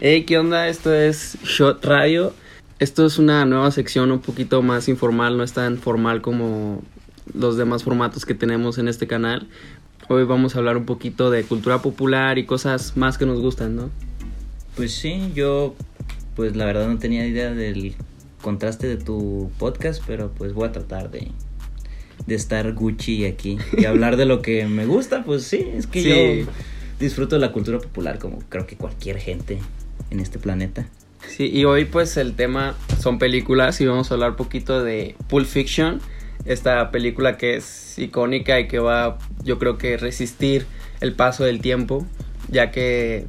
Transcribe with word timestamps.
Hey, 0.00 0.24
¿qué 0.24 0.38
onda? 0.38 0.68
Esto 0.68 0.92
es 0.94 1.38
Shot 1.44 1.84
Radio. 1.84 2.32
Esto 2.78 3.06
es 3.06 3.18
una 3.18 3.44
nueva 3.46 3.70
sección 3.70 4.10
un 4.10 4.20
poquito 4.20 4.60
más 4.62 4.88
informal, 4.88 5.36
no 5.36 5.44
es 5.44 5.52
tan 5.52 5.78
formal 5.78 6.20
como 6.20 6.82
los 7.32 7.56
demás 7.56 7.84
formatos 7.84 8.26
que 8.26 8.34
tenemos 8.34 8.78
en 8.78 8.88
este 8.88 9.06
canal. 9.06 9.48
Hoy 10.08 10.24
vamos 10.24 10.54
a 10.54 10.58
hablar 10.58 10.76
un 10.76 10.84
poquito 10.84 11.30
de 11.30 11.44
cultura 11.44 11.80
popular 11.80 12.36
y 12.38 12.44
cosas 12.44 12.96
más 12.96 13.16
que 13.16 13.24
nos 13.26 13.40
gustan, 13.40 13.76
¿no? 13.76 13.90
Pues 14.76 14.92
sí, 14.92 15.30
yo 15.34 15.74
pues 16.34 16.56
la 16.56 16.64
verdad 16.64 16.88
no 16.88 16.98
tenía 16.98 17.26
idea 17.26 17.52
del 17.54 17.94
contraste 18.42 18.88
de 18.88 18.96
tu 18.96 19.50
podcast, 19.58 20.02
pero 20.06 20.32
pues 20.36 20.52
voy 20.52 20.68
a 20.68 20.72
tratar 20.72 21.10
de, 21.10 21.28
de 22.26 22.34
estar 22.34 22.70
Gucci 22.74 23.24
aquí 23.24 23.56
y 23.78 23.84
hablar 23.86 24.16
de 24.16 24.26
lo 24.26 24.42
que 24.42 24.66
me 24.66 24.84
gusta, 24.84 25.22
pues 25.24 25.44
sí, 25.44 25.64
es 25.74 25.86
que 25.86 26.02
Sí. 26.02 26.44
yo 26.44 26.52
disfruto 26.98 27.36
de 27.36 27.40
la 27.40 27.52
cultura 27.52 27.78
popular 27.78 28.18
como 28.18 28.40
creo 28.48 28.66
que 28.66 28.76
cualquier 28.76 29.18
gente 29.18 29.58
en 30.10 30.20
este 30.20 30.38
planeta. 30.38 30.86
Sí, 31.28 31.50
y 31.52 31.64
hoy 31.64 31.84
pues 31.84 32.16
el 32.16 32.34
tema 32.34 32.74
son 33.00 33.18
películas 33.18 33.80
y 33.80 33.86
vamos 33.86 34.10
a 34.10 34.14
hablar 34.14 34.30
un 34.30 34.36
poquito 34.36 34.82
de 34.82 35.14
Pulp 35.28 35.46
Fiction, 35.46 36.00
esta 36.44 36.90
película 36.90 37.36
que 37.36 37.56
es 37.56 37.98
icónica 37.98 38.60
y 38.60 38.68
que 38.68 38.78
va 38.78 39.18
yo 39.42 39.58
creo 39.58 39.78
que 39.78 39.96
resistir 39.96 40.66
el 41.00 41.14
paso 41.14 41.44
del 41.44 41.60
tiempo, 41.60 42.06
ya 42.50 42.70
que 42.70 43.26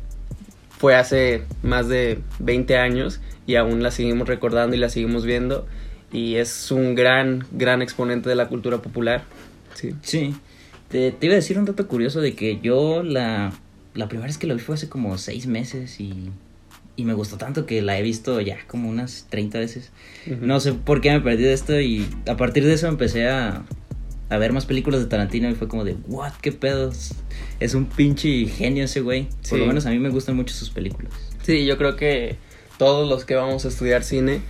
fue 0.77 0.95
hace 0.95 1.43
más 1.63 1.87
de 1.87 2.19
20 2.39 2.77
años 2.77 3.21
y 3.47 3.55
aún 3.55 3.81
la 3.81 3.91
seguimos 3.91 4.27
recordando 4.27 4.75
y 4.75 4.79
la 4.79 4.89
seguimos 4.89 5.25
viendo 5.25 5.65
y 6.11 6.35
es 6.35 6.71
un 6.71 6.95
gran, 6.95 7.45
gran 7.51 7.81
exponente 7.81 8.29
de 8.29 8.35
la 8.35 8.47
cultura 8.47 8.81
popular. 8.81 9.23
Sí. 9.73 9.95
Sí, 10.01 10.35
te, 10.89 11.11
te 11.11 11.25
iba 11.25 11.33
a 11.33 11.37
decir 11.37 11.57
un 11.57 11.65
dato 11.65 11.87
curioso 11.87 12.21
de 12.21 12.35
que 12.35 12.59
yo 12.61 13.03
la, 13.03 13.53
la 13.93 14.07
primera 14.07 14.27
vez 14.27 14.37
que 14.37 14.47
lo 14.47 14.55
vi 14.55 14.61
fue 14.61 14.75
hace 14.75 14.89
como 14.89 15.17
seis 15.17 15.47
meses 15.47 15.99
y, 15.99 16.29
y 16.95 17.03
me 17.05 17.13
gustó 17.13 17.37
tanto 17.37 17.65
que 17.65 17.81
la 17.81 17.97
he 17.99 18.01
visto 18.01 18.39
ya 18.41 18.57
como 18.67 18.89
unas 18.89 19.27
30 19.29 19.59
veces. 19.59 19.91
No 20.41 20.59
sé 20.59 20.73
por 20.73 21.01
qué 21.01 21.11
me 21.11 21.21
perdí 21.21 21.43
de 21.43 21.53
esto 21.53 21.79
y 21.79 22.07
a 22.27 22.37
partir 22.37 22.65
de 22.65 22.73
eso 22.73 22.87
empecé 22.87 23.27
a, 23.27 23.63
a 24.29 24.37
ver 24.37 24.53
más 24.53 24.65
películas 24.65 25.01
de 25.01 25.07
Tarantino 25.07 25.49
y 25.49 25.55
fue 25.55 25.67
como 25.67 25.83
de, 25.83 25.95
what, 26.07 26.33
qué 26.41 26.51
pedos. 26.51 27.13
Es 27.59 27.73
un 27.73 27.85
pinche 27.85 28.45
genio 28.45 28.85
ese 28.85 29.01
güey. 29.01 29.23
Por 29.25 29.35
Sí. 29.41 29.57
lo 29.57 29.65
menos 29.65 29.85
a 29.85 29.89
mí 29.91 29.99
me 29.99 30.09
gustan 30.09 30.35
mucho 30.35 30.53
sus 30.55 30.69
películas. 30.69 31.11
Sí, 31.43 31.65
yo 31.65 31.77
creo 31.77 31.95
que 31.95 32.37
todos 32.77 33.07
los 33.09 33.25
que 33.25 33.35
vamos 33.35 33.65
a 33.65 33.67
estudiar 33.67 34.03
cine 34.03 34.41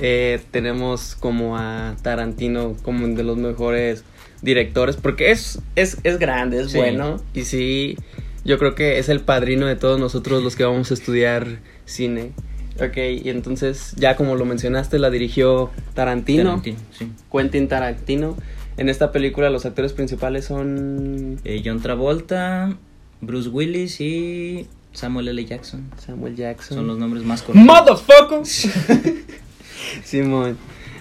eh, 0.00 0.40
tenemos 0.50 1.14
como 1.18 1.56
a 1.58 1.96
Tarantino 2.02 2.76
como 2.82 3.06
de 3.08 3.22
los 3.22 3.36
mejores 3.36 4.04
directores, 4.40 4.96
porque 4.96 5.30
es, 5.30 5.60
es, 5.76 5.98
es 6.02 6.18
grande, 6.18 6.60
es 6.62 6.72
Sí. 6.72 6.78
bueno, 6.78 7.22
y 7.34 7.42
sí, 7.42 7.96
yo 8.44 8.58
creo 8.58 8.74
que 8.74 8.98
es 8.98 9.08
el 9.08 9.20
padrino 9.20 9.66
de 9.66 9.76
todos 9.76 10.00
nosotros 10.00 10.42
los 10.42 10.56
que 10.56 10.64
vamos 10.64 10.90
a 10.90 10.94
estudiar 10.94 11.58
cine. 11.84 12.32
Ok, 12.80 12.96
y 13.22 13.28
entonces 13.28 13.94
ya 13.96 14.16
como 14.16 14.34
lo 14.34 14.44
mencionaste, 14.46 14.98
la 14.98 15.10
dirigió 15.10 15.70
Tarantino, 15.94 16.44
Tarantino, 16.62 16.78
sí. 16.92 17.12
Quentin 17.30 17.68
Tarantino. 17.68 18.36
En 18.78 18.88
esta 18.88 19.12
película 19.12 19.50
los 19.50 19.66
actores 19.66 19.92
principales 19.92 20.46
son 20.46 21.38
Eh, 21.44 21.60
John 21.64 21.82
Travolta, 21.82 22.74
Bruce 23.20 23.50
Willis 23.50 24.00
y 24.00 24.66
Samuel 24.92 25.28
L. 25.28 25.44
Jackson. 25.44 25.90
Samuel 25.98 26.34
Jackson. 26.36 26.78
Son 26.78 26.86
los 26.86 26.96
nombres 26.98 27.24
más 27.24 27.42
conocidos. 27.42 27.66
¡Motherfucker! 27.66 28.46
Simón. 30.04 30.56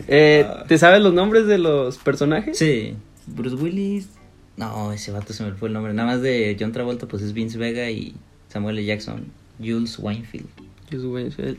Eh, 0.08 0.46
Ah. 0.48 0.66
¿Te 0.68 0.78
sabes 0.78 1.02
los 1.02 1.14
nombres 1.14 1.48
de 1.48 1.58
los 1.58 1.98
personajes? 1.98 2.58
Sí, 2.58 2.96
Bruce 3.28 3.56
Willis. 3.56 4.10
No, 4.58 4.92
ese 4.92 5.12
vato 5.12 5.32
se 5.34 5.44
me 5.44 5.54
fue 5.54 5.70
el 5.70 5.74
nombre. 5.74 5.94
Nada 5.94 6.10
más 6.10 6.22
de 6.22 6.58
John 6.60 6.72
Travolta, 6.72 7.08
pues 7.08 7.24
es 7.24 7.34
Vince 7.34 7.58
Vega 7.58 7.90
y 7.90 8.14
Samuel 8.50 8.78
L. 8.80 8.86
Jackson. 8.88 9.26
Jules 9.60 9.98
Weinfield. 10.00 10.48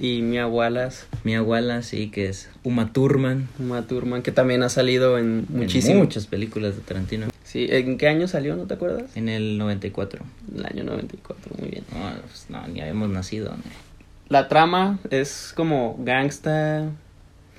Y 0.01 0.23
Mia 0.23 0.47
Wallace, 0.47 1.05
Mia 1.25 1.43
Wallace, 1.43 1.97
sí, 1.97 2.11
que 2.11 2.29
es 2.29 2.49
Uma 2.65 2.93
Thurman. 2.93 3.49
Uma 3.59 3.87
Thurman, 3.87 4.23
que 4.23 4.33
también 4.33 4.63
ha 4.63 4.69
salido 4.69 5.19
en 5.19 5.47
En 5.51 5.59
muchísimas. 5.59 5.99
muchas 5.99 6.27
películas 6.27 6.77
de 6.77 6.83
Tarantino. 6.83 7.27
Sí, 7.45 7.67
¿en 7.71 7.99
qué 7.99 8.09
año 8.09 8.29
salió? 8.29 8.57
¿No 8.57 8.67
te 8.67 8.75
acuerdas? 8.75 9.17
En 9.17 9.29
el 9.29 9.59
94. 9.59 10.25
El 10.57 10.65
año 10.67 10.85
94, 10.85 11.53
muy 11.59 11.69
bien. 11.71 11.85
No, 11.93 11.99
pues, 12.23 12.47
no 12.49 12.67
ni 12.69 12.81
habíamos 12.81 13.11
nacido. 13.11 13.51
¿no? 13.51 13.63
La 14.29 14.49
trama 14.49 14.99
es 15.11 15.53
como 15.55 15.99
gangsta. 16.01 16.91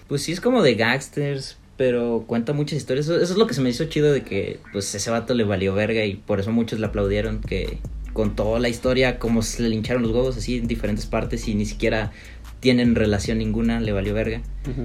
Pues 0.07 0.23
sí, 0.23 0.31
es 0.31 0.41
como 0.41 0.61
de 0.63 0.75
gangsters, 0.75 1.57
pero 1.77 2.23
cuenta 2.27 2.53
muchas 2.53 2.77
historias. 2.77 3.05
Eso, 3.05 3.15
eso 3.19 3.33
es 3.33 3.37
lo 3.37 3.45
que 3.47 3.53
se 3.53 3.61
me 3.61 3.69
hizo 3.69 3.85
chido 3.85 4.11
de 4.11 4.23
que, 4.23 4.59
pues, 4.71 4.93
ese 4.95 5.11
vato 5.11 5.33
le 5.33 5.43
valió 5.43 5.73
verga 5.73 6.03
y 6.05 6.15
por 6.15 6.39
eso 6.39 6.51
muchos 6.51 6.79
le 6.79 6.87
aplaudieron. 6.87 7.41
Que 7.41 7.77
contó 8.13 8.57
la 8.59 8.69
historia, 8.69 9.19
como 9.19 9.41
se 9.41 9.63
le 9.63 9.75
hincharon 9.75 10.03
los 10.03 10.11
huevos 10.11 10.37
así 10.37 10.57
en 10.57 10.67
diferentes 10.67 11.05
partes 11.05 11.47
y 11.47 11.55
ni 11.55 11.65
siquiera 11.65 12.11
tienen 12.59 12.95
relación 12.95 13.39
ninguna, 13.39 13.81
le 13.81 13.91
valió 13.91 14.13
verga. 14.13 14.41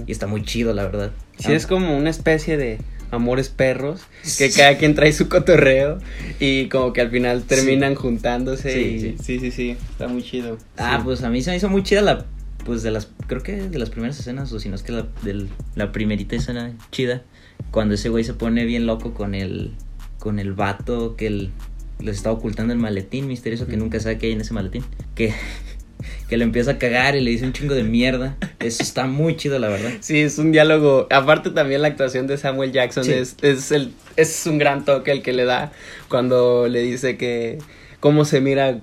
Y 0.07 0.11
está 0.13 0.27
muy 0.27 0.43
chido, 0.43 0.75
la 0.75 0.85
verdad. 0.85 1.13
Sí, 1.39 1.53
Ah, 1.53 1.55
es 1.55 1.67
como 1.67 1.97
una 1.97 2.11
especie 2.11 2.57
de 2.57 2.79
amores 3.11 3.49
perros, 3.49 4.03
que 4.37 4.51
cada 4.51 4.77
quien 4.77 4.95
trae 4.95 5.13
su 5.13 5.29
cotorreo 5.29 5.99
y 6.41 6.69
como 6.69 6.93
que 6.93 7.01
al 7.01 7.11
final 7.11 7.45
terminan 7.45 7.95
juntándose 7.95 8.73
Sí, 8.73 8.81
y 8.81 9.01
sí. 9.01 9.17
sí, 9.23 9.39
sí, 9.39 9.51
sí, 9.51 9.77
está 9.93 10.09
muy 10.09 10.23
chido. 10.23 10.59
Ah, 10.77 10.97
Sí. 10.99 11.03
pues 11.05 11.23
a 11.23 11.31
mí 11.31 11.41
se 11.41 11.51
me 11.51 11.57
hizo 11.57 11.69
muy 11.69 11.83
chida 11.83 12.03
la. 12.03 12.27
Pues 12.67 12.83
de 12.83 12.91
las. 12.91 13.09
Creo 13.29 13.43
que 13.43 13.53
de 13.69 13.79
las 13.79 13.89
primeras 13.91 14.19
escenas, 14.19 14.53
o 14.53 14.59
si 14.61 14.69
no 14.69 14.75
es 14.75 14.83
que 14.83 14.93
la, 14.93 15.07
del- 15.23 15.49
la 15.77 15.93
primerita 15.93 16.35
escena 16.37 16.73
chida. 16.91 17.23
Cuando 17.71 17.95
ese 17.95 18.09
güey 18.09 18.25
se 18.25 18.35
pone 18.35 18.65
bien 18.67 18.85
loco 18.87 19.15
con 19.15 19.35
el. 19.35 19.73
Con 20.19 20.39
el 20.41 20.53
vato 20.53 21.15
que 21.17 21.29
el- 21.29 21.51
les 22.01 22.17
está 22.17 22.31
ocultando 22.33 22.73
el 22.73 22.79
maletín 22.79 23.27
misterioso 23.27 23.67
que 23.67 23.77
nunca 23.77 24.01
sabe 24.01 24.19
qué 24.19 24.27
hay 24.27 24.33
en 24.33 24.41
ese 24.41 24.55
maletín. 24.55 24.85
Que. 25.15 25.33
Que 26.29 26.37
le 26.37 26.45
empieza 26.45 26.73
a 26.73 26.79
cagar 26.79 27.17
y 27.17 27.21
le 27.21 27.31
dice 27.31 27.45
un 27.45 27.53
chingo 27.53 27.75
de 27.75 27.83
mierda. 27.83 28.37
Eso 28.61 28.83
está 28.85 29.07
muy 29.07 29.37
chido, 29.37 29.59
la 29.59 29.69
verdad. 29.69 29.91
Sí, 30.01 30.21
es 30.21 30.39
un 30.39 30.53
diálogo. 30.53 31.09
Aparte 31.11 31.51
también 31.51 31.83
la 31.83 31.89
actuación 31.89 32.29
de 32.29 32.37
Samuel 32.39 32.71
Jackson 32.71 33.03
Sí. 33.05 33.13
es, 33.15 33.35
es, 33.43 33.73
el, 33.73 33.93
es 34.15 34.47
un 34.47 34.59
gran 34.59 34.85
toque 34.85 35.11
el 35.11 35.23
que 35.23 35.33
le 35.33 35.45
da 35.45 35.73
cuando 36.09 36.69
le 36.69 36.83
dice 36.83 37.17
que 37.17 37.59
cómo 37.99 38.25
se 38.25 38.41
mira, 38.41 38.79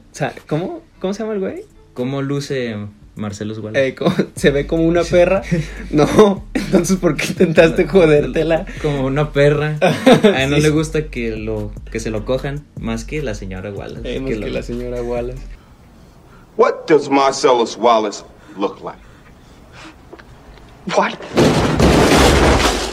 ¿cómo? 0.47 0.81
¿Cómo 0.99 1.13
se 1.13 1.19
llama 1.23 1.33
el 1.35 1.39
güey? 1.39 1.61
¿Cómo 1.93 2.21
luce 2.21 2.75
Marcelo 3.15 3.53
Wallace? 3.55 3.87
Eh, 3.87 3.95
¿cómo- 3.95 4.13
¿Se 4.35 4.51
ve 4.51 4.67
como 4.67 4.83
una 4.83 5.03
perra? 5.03 5.41
No, 5.89 6.45
entonces 6.53 6.97
¿por 6.97 7.15
qué 7.15 7.27
intentaste 7.27 7.87
jodértela? 7.87 8.65
Como 8.81 9.05
una 9.05 9.31
perra. 9.31 9.77
A 9.81 10.43
él 10.43 10.49
no 10.49 10.57
Sí. 10.57 10.61
le 10.61 10.69
gusta 10.69 11.05
que 11.07 11.35
lo 11.35 11.71
que 11.91 11.99
se 11.99 12.09
lo 12.11 12.25
cojan 12.25 12.65
más 12.79 13.05
que 13.05 13.21
la 13.21 13.33
señora 13.35 13.71
Wallace. 13.71 14.15
Eh, 14.15 14.19
más 14.19 14.29
que 14.29 14.35
que 14.39 14.45
lo- 14.45 14.47
la 14.53 14.63
señora 14.63 15.01
Wallace. 15.01 15.39
What 16.57 16.85
does 16.87 17.09
Marcellus 17.09 17.75
Wallace 17.77 18.23
look 18.57 18.79
like? 18.83 18.99
What? 20.95 21.13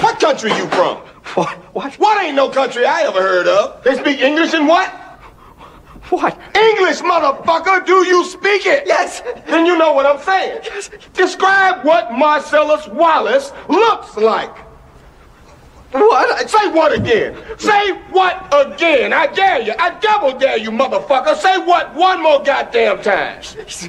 What 0.02 0.18
country 0.20 0.50
you 0.50 0.66
from? 0.70 0.98
What? 1.36 1.56
What? 1.74 1.92
What 1.98 2.20
ain't 2.22 2.34
no 2.36 2.50
country 2.50 2.84
I 2.84 3.06
ever 3.06 3.20
heard 3.22 3.46
of? 3.48 3.82
They 3.84 3.94
speak 3.96 4.20
English 4.20 4.54
and 4.54 4.66
what? 4.68 4.88
What? 6.12 6.38
English, 6.54 7.00
motherfucker! 7.00 7.86
Do 7.86 8.06
you 8.06 8.22
speak 8.26 8.66
it? 8.66 8.86
Yes. 8.86 9.22
Then 9.46 9.64
you 9.64 9.78
know 9.78 9.94
what 9.94 10.04
I'm 10.04 10.20
saying. 10.20 10.60
Yes. 10.62 10.90
Describe 11.14 11.86
what 11.86 12.12
Marcellus 12.12 12.86
Wallace 12.88 13.50
looks 13.66 14.18
like. 14.18 14.54
What? 15.92 16.50
Say 16.50 16.68
what 16.68 16.92
again? 16.92 17.34
Say 17.56 17.92
what 18.10 18.46
again? 18.52 19.14
I 19.14 19.26
dare 19.28 19.62
you. 19.62 19.72
I 19.78 19.98
double 20.00 20.38
dare 20.38 20.58
you, 20.58 20.70
motherfucker. 20.70 21.34
Say 21.34 21.56
what 21.64 21.94
one 21.94 22.22
more 22.22 22.42
goddamn 22.42 23.00
time. 23.00 23.40
He's, 23.64 23.88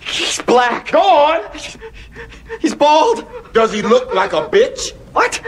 he's 0.00 0.42
black. 0.42 0.92
Go 0.92 1.00
on. 1.00 1.42
He's 2.60 2.74
bald. 2.76 3.26
Does 3.52 3.72
he 3.72 3.82
look 3.82 4.14
like 4.14 4.32
a 4.32 4.48
bitch? 4.48 4.92
What? 5.12 5.40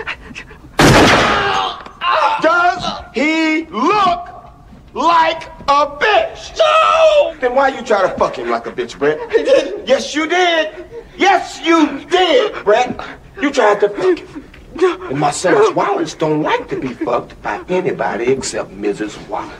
Does 2.42 3.04
he 3.14 3.66
look 3.66 4.35
like 4.96 5.44
a 5.68 5.86
bitch? 6.00 6.56
No! 6.56 7.36
Then 7.40 7.54
why 7.54 7.68
you 7.68 7.82
try 7.84 8.02
to 8.02 8.08
fuck 8.18 8.36
him 8.38 8.48
like 8.50 8.66
a 8.66 8.72
bitch, 8.72 8.98
Brett? 8.98 9.18
He 9.30 9.44
didn't. 9.44 9.86
Yes, 9.86 10.14
you 10.14 10.26
did. 10.26 10.84
Yes, 11.18 11.60
you 11.64 12.00
did, 12.10 12.64
Brett. 12.64 12.96
You 13.40 13.50
tried 13.50 13.80
to 13.80 13.88
fuck 13.90 14.18
him. 14.18 14.42
And 15.10 15.18
Marcellus 15.18 15.70
Wallace 15.74 16.14
don't 16.14 16.42
like 16.42 16.68
to 16.68 16.76
be 16.78 16.88
fucked 16.88 17.40
by 17.42 17.60
anybody 17.68 18.32
except 18.32 18.70
Mrs. 18.70 19.16
Wallace. 19.28 19.54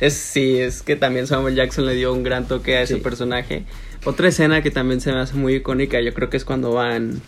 Es, 0.00 0.14
sí, 0.14 0.60
es 0.60 0.82
que 0.82 0.96
también 0.96 1.26
Samuel 1.26 1.54
Jackson 1.56 1.84
le 1.86 1.94
dio 1.94 2.12
un 2.12 2.22
gran 2.22 2.46
toque 2.46 2.76
a 2.76 2.82
ese 2.82 2.94
Sí. 2.96 3.00
personaje. 3.00 3.64
Otra 4.04 4.28
escena 4.28 4.62
que 4.62 4.70
también 4.70 5.00
se 5.00 5.12
me 5.12 5.18
hace 5.20 5.34
muy 5.34 5.56
icónica, 5.56 6.00
yo 6.00 6.14
creo 6.14 6.30
que 6.30 6.36
es 6.38 6.44
cuando 6.44 6.72
van 6.72 7.20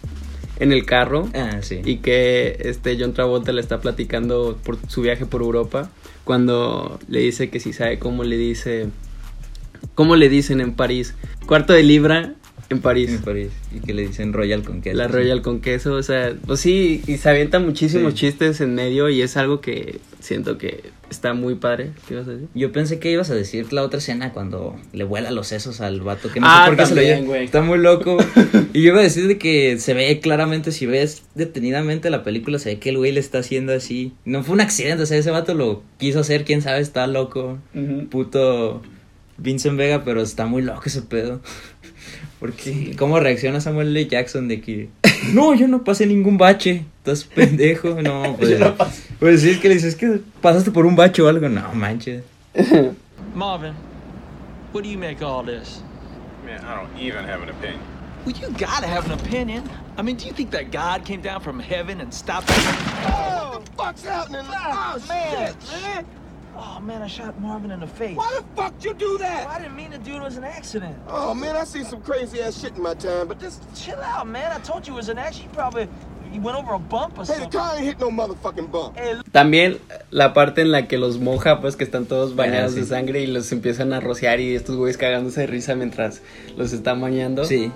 en 0.58 0.72
el 0.72 0.86
carro 0.86 1.28
Ah, 1.34 1.58
sí. 1.60 1.82
y 1.84 1.96
que 1.98 2.56
este 2.60 2.96
John 2.98 3.12
Travolta 3.14 3.52
le 3.52 3.60
está 3.60 3.80
platicando 3.80 4.56
por 4.64 4.78
su 4.88 5.02
viaje 5.02 5.26
por 5.26 5.42
Europa, 5.42 5.90
cuando 6.24 6.98
le 7.08 7.20
dice 7.20 7.50
que 7.50 7.60
si 7.60 7.72
sabe 7.72 7.98
cómo 7.98 8.24
le 8.24 8.36
dice, 8.36 8.88
cómo 9.94 10.16
le 10.16 10.28
dicen 10.28 10.60
en 10.60 10.74
París, 10.74 11.14
cuarto 11.46 11.72
de 11.72 11.82
libra 11.82 12.34
En 12.72 12.80
París. 12.80 13.10
En 13.10 13.22
París. 13.22 13.48
Y 13.74 13.80
que 13.80 13.94
le 13.94 14.06
dicen 14.06 14.32
Royal 14.32 14.62
con 14.62 14.80
queso. 14.82 14.96
La 14.96 15.08
Royal 15.08 15.42
con 15.42 15.60
queso, 15.60 15.94
o 15.94 16.02
sea, 16.02 16.34
pues 16.46 16.60
sí, 16.60 17.02
y 17.06 17.16
se 17.18 17.28
avientan 17.28 17.64
muchísimos 17.64 18.14
Sí. 18.14 18.20
chistes 18.20 18.60
en 18.60 18.74
medio 18.74 19.08
y 19.08 19.22
es 19.22 19.36
algo 19.36 19.60
que 19.60 20.00
siento 20.20 20.58
que 20.58 20.90
está 21.10 21.34
muy 21.34 21.54
padre. 21.56 21.90
¿Qué 22.08 22.14
ibas 22.14 22.26
a 22.28 22.30
decir? 22.32 22.48
Yo 22.54 22.72
pensé 22.72 22.98
que 22.98 23.10
ibas 23.12 23.28
a 23.30 23.34
decir 23.34 23.72
la 23.72 23.82
otra 23.82 23.98
escena 23.98 24.32
cuando 24.32 24.76
le 24.92 25.04
vuela 25.04 25.30
los 25.30 25.48
sesos 25.48 25.80
al 25.80 26.00
vato. 26.00 26.30
Que 26.32 26.40
no 26.40 26.46
Ah, 26.48 26.64
sé 26.64 26.70
por 26.70 26.76
qué 26.78 26.86
se 26.86 26.94
lo 26.94 27.00
también, 27.02 27.26
güey. 27.26 27.44
Está 27.44 27.60
muy 27.60 27.78
loco. 27.78 28.16
y 28.72 28.82
yo 28.82 28.88
iba 28.92 29.00
a 29.00 29.02
decir 29.02 29.26
de 29.28 29.36
que 29.38 29.78
se 29.78 29.94
ve 29.94 30.20
claramente, 30.20 30.72
si 30.72 30.86
ves 30.86 31.22
detenidamente 31.34 32.08
la 32.10 32.22
película, 32.22 32.58
se 32.58 32.70
ve 32.70 32.78
que 32.78 32.88
el 32.90 32.96
güey 32.98 33.12
le 33.12 33.20
está 33.20 33.38
haciendo 33.38 33.72
así. 33.74 34.12
No 34.24 34.42
fue 34.42 34.54
un 34.54 34.60
accidente, 34.62 35.02
o 35.02 35.06
sea, 35.06 35.18
ese 35.18 35.30
vato 35.30 35.54
lo 35.54 35.82
quiso 35.98 36.20
hacer, 36.20 36.44
quién 36.44 36.62
sabe, 36.62 36.80
está 36.80 37.06
loco. 37.06 37.58
Puto 38.10 38.82
Vincent 39.38 39.76
Vega, 39.76 40.04
pero 40.04 40.22
está 40.22 40.46
muy 40.46 40.62
loco 40.62 40.82
ese 40.86 41.02
pedo. 41.02 41.40
Porque, 42.42 42.96
¿cómo 42.98 43.20
reacciona 43.20 43.60
Samuel 43.60 43.96
L. 43.96 44.08
Jackson 44.08 44.48
de 44.48 44.60
que, 44.60 44.88
no, 45.32 45.54
yo 45.54 45.68
no 45.68 45.84
pasé 45.84 46.06
ningún 46.06 46.38
bache, 46.38 46.84
estás 46.98 47.22
pendejo? 47.36 48.02
No, 48.02 48.36
pues, 48.36 48.58
pues 49.20 49.42
sí, 49.42 49.50
es 49.50 49.58
que 49.58 49.68
le 49.68 49.74
dices, 49.74 49.90
es 49.90 49.96
que 49.96 50.20
pasaste 50.40 50.72
por 50.72 50.84
un 50.84 50.96
bache 50.96 51.22
o 51.22 51.28
algo, 51.28 51.48
no 51.48 51.72
manches. 51.72 52.24
Marvin, 53.36 53.74
what 54.72 54.82
do 54.82 54.90
you 54.90 54.98
make 54.98 55.22
of 55.22 55.30
all 55.30 55.44
this? 55.44 55.82
Man, 56.44 56.60
I 56.64 56.74
don't 56.74 56.90
even 56.98 57.24
have 57.24 57.44
an 57.44 57.50
opinion. 57.50 57.80
Well, 58.26 58.34
you 58.34 58.48
gotta 58.58 58.88
have 58.88 59.06
an 59.06 59.12
opinion. 59.12 59.62
I 59.96 60.02
mean, 60.02 60.16
do 60.16 60.26
you 60.26 60.32
think 60.32 60.50
that 60.50 60.72
God 60.72 61.04
came 61.04 61.22
down 61.22 61.42
from 61.42 61.60
heaven 61.60 62.00
and 62.00 62.12
stopped? 62.12 62.50
Oh, 62.50 63.52
what 63.52 63.64
the 63.64 63.72
fuck's 63.72 64.04
happening? 64.04 64.44
Oh, 64.48 65.00
man, 65.08 65.54
shit. 65.60 65.82
man. 65.82 66.06
Oh 66.56 66.80
man, 66.80 67.02
I 67.02 67.06
shot 67.08 67.40
Marvin 67.40 67.70
in 67.70 67.80
the 67.80 67.86
face. 67.86 68.16
Why 68.16 68.30
the 68.38 68.44
fuck 68.54 68.74
you 68.84 68.92
do 68.94 69.16
that? 69.18 69.46
I 69.48 69.58
didn't 69.58 69.74
mean 69.76 69.90
to 69.92 69.98
do 69.98 70.12
it. 70.12 70.16
It 70.18 70.22
was 70.22 70.36
an 70.36 70.44
accident. 70.44 70.96
Oh 71.08 71.32
man, 71.34 71.56
I 71.56 71.64
seen 71.64 71.84
some 71.84 72.02
crazy 72.02 72.40
ass 72.42 72.60
shit 72.60 72.76
in 72.76 72.82
my 72.82 72.94
time, 72.94 73.26
but 73.28 73.38
this 73.40 73.58
Chill 73.74 73.98
out, 74.00 74.26
man. 74.26 74.52
I 74.52 74.58
told 74.60 74.86
you 74.86 74.92
it 74.94 74.96
was 74.96 75.08
an 75.08 75.18
accident. 75.18 75.50
You 75.50 75.56
probably 75.56 75.88
you 76.32 76.40
went 76.40 76.56
over 76.58 76.74
a 76.74 76.78
bump 76.78 77.18
or 77.18 77.22
hey, 77.24 77.34
the 77.34 77.40
something. 77.42 77.50
car 77.50 77.76
ain't 77.76 77.84
hit 77.86 78.00
no 78.00 78.10
motherfucking 78.10 78.70
bump. 78.70 78.96
Hey, 78.96 79.14
También 79.32 79.78
la 80.10 80.32
parte 80.34 80.60
en 80.62 80.70
la 80.72 80.88
que 80.88 80.98
los 80.98 81.18
moja, 81.18 81.60
pues 81.60 81.76
que 81.76 81.84
están 81.84 82.04
todos 82.06 82.36
bañados 82.36 82.72
Ah, 82.72 82.74
sí. 82.74 82.80
de 82.80 82.86
sangre 82.86 83.20
y 83.22 83.26
los 83.26 83.50
empiezan 83.52 83.92
a 83.94 84.00
rociar 84.00 84.40
y 84.40 84.54
estos 84.54 84.76
güeyes 84.76 84.96
cagándose 84.98 85.42
de 85.42 85.46
risa 85.46 85.74
mientras 85.74 86.20
los 86.56 86.72
están 86.72 87.00
bañando. 87.00 87.44
Sí. 87.44 87.72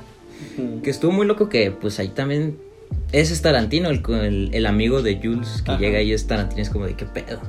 Que 0.82 0.90
estuvo 0.90 1.12
muy 1.12 1.26
loco 1.26 1.48
que, 1.48 1.70
pues 1.70 1.98
ahí 1.98 2.08
también. 2.08 2.58
Es 3.12 3.40
Tarantino, 3.42 3.88
el, 3.88 4.02
el, 4.08 4.50
el 4.54 4.66
amigo 4.66 5.00
de 5.02 5.18
Jules, 5.22 5.62
que 5.62 5.72
Ajá. 5.72 5.80
llega 5.80 5.98
ahí 5.98 6.12
es 6.12 6.26
Tarantino, 6.26 6.60
es 6.62 6.70
como 6.70 6.86
de 6.86 6.94
qué 6.94 7.04
pedo. 7.06 7.40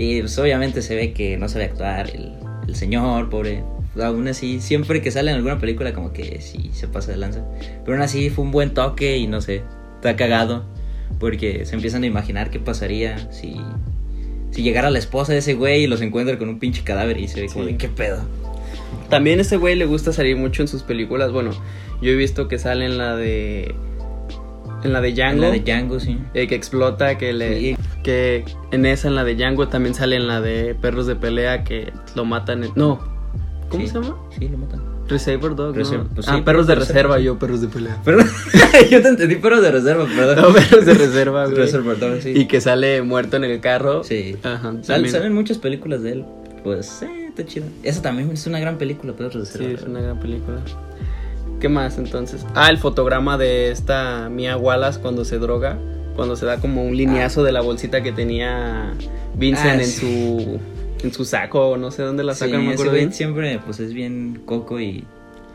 Y 0.00 0.20
pues 0.20 0.38
obviamente 0.38 0.80
se 0.80 0.94
ve 0.94 1.12
que 1.12 1.36
no 1.38 1.48
sabe 1.48 1.64
actuar 1.64 2.08
el, 2.14 2.34
el 2.68 2.76
señor, 2.76 3.28
pobre. 3.30 3.64
Aún 4.00 4.28
así, 4.28 4.60
siempre 4.60 5.02
que 5.02 5.10
sale 5.10 5.30
en 5.32 5.36
alguna 5.38 5.58
película, 5.58 5.92
como 5.92 6.12
que 6.12 6.40
sí 6.40 6.70
se 6.72 6.86
pasa 6.86 7.10
de 7.10 7.16
lanza. 7.18 7.42
Pero 7.84 7.96
aún 7.96 8.02
así 8.02 8.30
fue 8.30 8.44
un 8.44 8.52
buen 8.52 8.72
toque 8.74 9.16
y 9.16 9.26
no 9.26 9.40
sé, 9.40 9.62
está 9.96 10.14
cagado. 10.14 10.64
Porque 11.18 11.64
se 11.66 11.74
empiezan 11.74 12.04
a 12.04 12.06
imaginar 12.06 12.50
qué 12.50 12.60
pasaría 12.60 13.32
si, 13.32 13.56
si 14.52 14.62
llegara 14.62 14.88
la 14.90 15.00
esposa 15.00 15.32
de 15.32 15.38
ese 15.38 15.54
güey 15.54 15.82
y 15.82 15.86
los 15.88 16.00
encuentra 16.00 16.38
con 16.38 16.48
un 16.48 16.60
pinche 16.60 16.84
cadáver 16.84 17.18
y 17.18 17.26
se 17.26 17.40
ve 17.40 17.48
como 17.48 17.64
Sí. 17.64 17.72
de 17.72 17.76
qué 17.78 17.88
pedo. 17.88 18.22
También 19.10 19.40
ese 19.40 19.56
güey 19.56 19.74
le 19.74 19.86
gusta 19.86 20.12
salir 20.12 20.36
mucho 20.36 20.62
en 20.62 20.68
sus 20.68 20.84
películas. 20.84 21.32
Bueno, 21.32 21.50
yo 22.00 22.10
he 22.12 22.14
visto 22.14 22.46
que 22.46 22.58
sale 22.58 22.84
en 22.84 22.98
la 22.98 23.16
de. 23.16 23.74
En 24.84 24.92
la 24.92 25.00
de 25.00 25.12
Django. 25.12 25.42
La 25.42 25.50
de 25.50 25.60
Django, 25.60 25.98
sí. 26.00 26.18
eh, 26.34 26.46
que 26.46 26.54
explota, 26.54 27.18
que 27.18 27.32
le. 27.32 27.58
Sí. 27.60 27.76
Que 28.02 28.44
en 28.70 28.86
esa, 28.86 29.08
en 29.08 29.14
la 29.16 29.24
de 29.24 29.34
Django, 29.34 29.68
también 29.68 29.94
sale 29.94 30.16
en 30.16 30.26
la 30.28 30.40
de 30.40 30.74
Perros 30.74 31.06
de 31.06 31.16
Pelea, 31.16 31.64
que 31.64 31.92
lo 32.14 32.24
matan. 32.24 32.64
en- 32.64 32.70
No. 32.76 33.00
¿Cómo 33.68 33.82
Sí. 33.84 33.88
se 33.88 33.94
llama? 34.00 34.16
Sí, 34.38 34.48
lo 34.48 34.58
matan. 34.58 34.80
Reservoir 35.08 35.54
Dog. 35.56 35.74
¿no? 35.76 36.08
Pues 36.14 36.28
ah, 36.28 36.36
sí, 36.36 36.42
perros 36.42 36.42
de 36.42 36.42
perros 36.44 36.66
de 36.66 36.74
reserva, 36.74 37.16
reserva, 37.16 37.18
yo, 37.20 37.38
perros 37.38 37.60
de 37.62 37.68
pelea. 37.68 37.98
Pero 38.04 38.18
yo 38.90 39.02
te 39.02 39.08
entendí, 39.08 39.36
pero 39.36 39.60
de 39.60 39.70
reserva, 39.72 40.04
perdón. 40.06 40.36
No, 40.36 40.52
perros 40.54 40.84
de 40.86 40.94
reserva, 40.94 41.44
güey. 41.46 41.56
Reservoir 41.56 41.98
Dogs, 41.98 42.22
sí. 42.24 42.32
Y 42.36 42.46
que 42.46 42.60
sale 42.60 43.02
muerto 43.02 43.36
en 43.38 43.44
el 43.44 43.60
carro. 43.60 44.04
Sí. 44.04 44.36
Ajá. 44.42 44.74
Sal- 44.82 45.08
salen 45.08 45.32
muchas 45.34 45.58
películas 45.58 46.02
de 46.02 46.12
él. 46.12 46.24
Pues, 46.62 47.02
eh, 47.02 47.26
está 47.28 47.46
chido. 47.46 47.66
Esa 47.82 48.02
también 48.02 48.30
es 48.30 48.46
una 48.46 48.58
gran 48.60 48.76
película, 48.78 49.12
Perros 49.14 49.34
de 49.34 49.46
Sí, 49.46 49.58
Reserva. 49.58 49.80
es 49.80 49.86
una 49.88 50.00
gran 50.02 50.18
película. 50.20 50.58
¿Qué 51.60 51.68
más 51.68 51.98
entonces? 51.98 52.44
Ah, 52.54 52.70
el 52.70 52.78
fotograma 52.78 53.36
de 53.36 53.70
esta 53.70 54.28
Mia 54.28 54.56
Wallace 54.56 55.00
cuando 55.00 55.24
se 55.24 55.38
droga. 55.38 55.78
Cuando 56.14 56.34
se 56.36 56.46
da 56.46 56.58
como 56.58 56.84
un 56.84 56.96
lineazo 56.96 57.42
de 57.44 57.52
la 57.52 57.60
bolsita 57.60 58.02
que 58.02 58.10
tenía 58.12 58.92
Vincent 59.36 59.80
Ah, 59.80 59.82
en 59.82 59.86
sí. 59.86 60.00
su 60.00 60.60
en 61.06 61.12
su 61.12 61.24
saco, 61.24 61.76
no 61.76 61.92
sé 61.92 62.02
dónde 62.02 62.24
la 62.24 62.34
Sí, 62.34 62.40
sacan, 62.40 62.56
no 62.58 62.62
me 62.68 62.72
acuerdo 62.72 62.92
bien. 62.94 63.12
siempre, 63.12 63.60
pues, 63.64 63.78
es 63.78 63.94
bien 63.94 64.42
coco 64.44 64.80
y... 64.80 65.04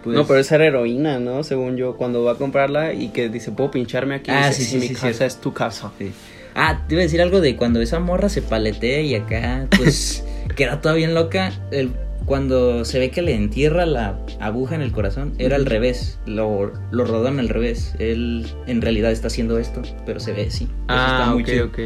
Pues, 0.01 0.15
No, 0.15 0.25
pero 0.25 0.39
esa 0.39 0.55
era 0.55 0.67
heroína, 0.67 1.19
¿no? 1.19 1.43
Según 1.43 1.75
yo, 1.75 1.97
cuando 1.97 2.23
va 2.23 2.31
a 2.33 2.35
comprarla 2.35 2.93
y 2.93 3.09
que 3.09 3.27
dice, 3.27 3.51
¿puedo 3.51 3.69
pincharme 3.69 4.15
aquí? 4.15 4.31
Ah, 4.31 4.47
Dice, 4.47 4.63
sí, 4.63 4.71
sí, 4.71 4.77
mi 4.77 4.87
sí, 4.87 4.93
casa 4.95 5.25
es 5.25 5.35
tu 5.41 5.51
casa. 5.51 5.91
Sí. 5.99 6.13
Ah, 6.55 6.85
te 6.87 6.95
iba 6.95 7.01
a 7.01 7.03
decir 7.03 7.21
algo 7.21 7.41
de 7.41 7.57
cuando 7.57 7.81
esa 7.81 7.99
morra 7.99 8.29
se 8.29 8.41
paletea 8.41 9.01
y 9.01 9.15
acá, 9.15 9.67
pues, 9.75 10.23
queda 10.55 10.79
toda 10.79 10.95
bien 10.95 11.13
loca. 11.13 11.51
El, 11.71 11.91
cuando 12.25 12.85
se 12.85 12.99
ve 12.99 13.09
que 13.09 13.21
le 13.21 13.35
entierra 13.35 13.85
la 13.85 14.17
aguja 14.39 14.75
en 14.75 14.81
el 14.81 14.91
corazón, 14.91 15.33
era 15.39 15.55
al 15.55 15.65
revés. 15.65 16.19
Lo, 16.25 16.71
lo 16.91 17.05
rodan 17.05 17.39
al 17.39 17.49
revés. 17.49 17.95
Él 17.99 18.45
en 18.67 18.81
realidad 18.81 19.11
está 19.11 19.27
haciendo 19.27 19.57
esto, 19.59 19.81
pero 20.05 20.19
se 20.19 20.31
ve 20.33 20.47
así. 20.47 20.67
Ah, 20.87 21.35
está 21.39 21.63
ok, 21.63 21.69
ok. 21.69 21.79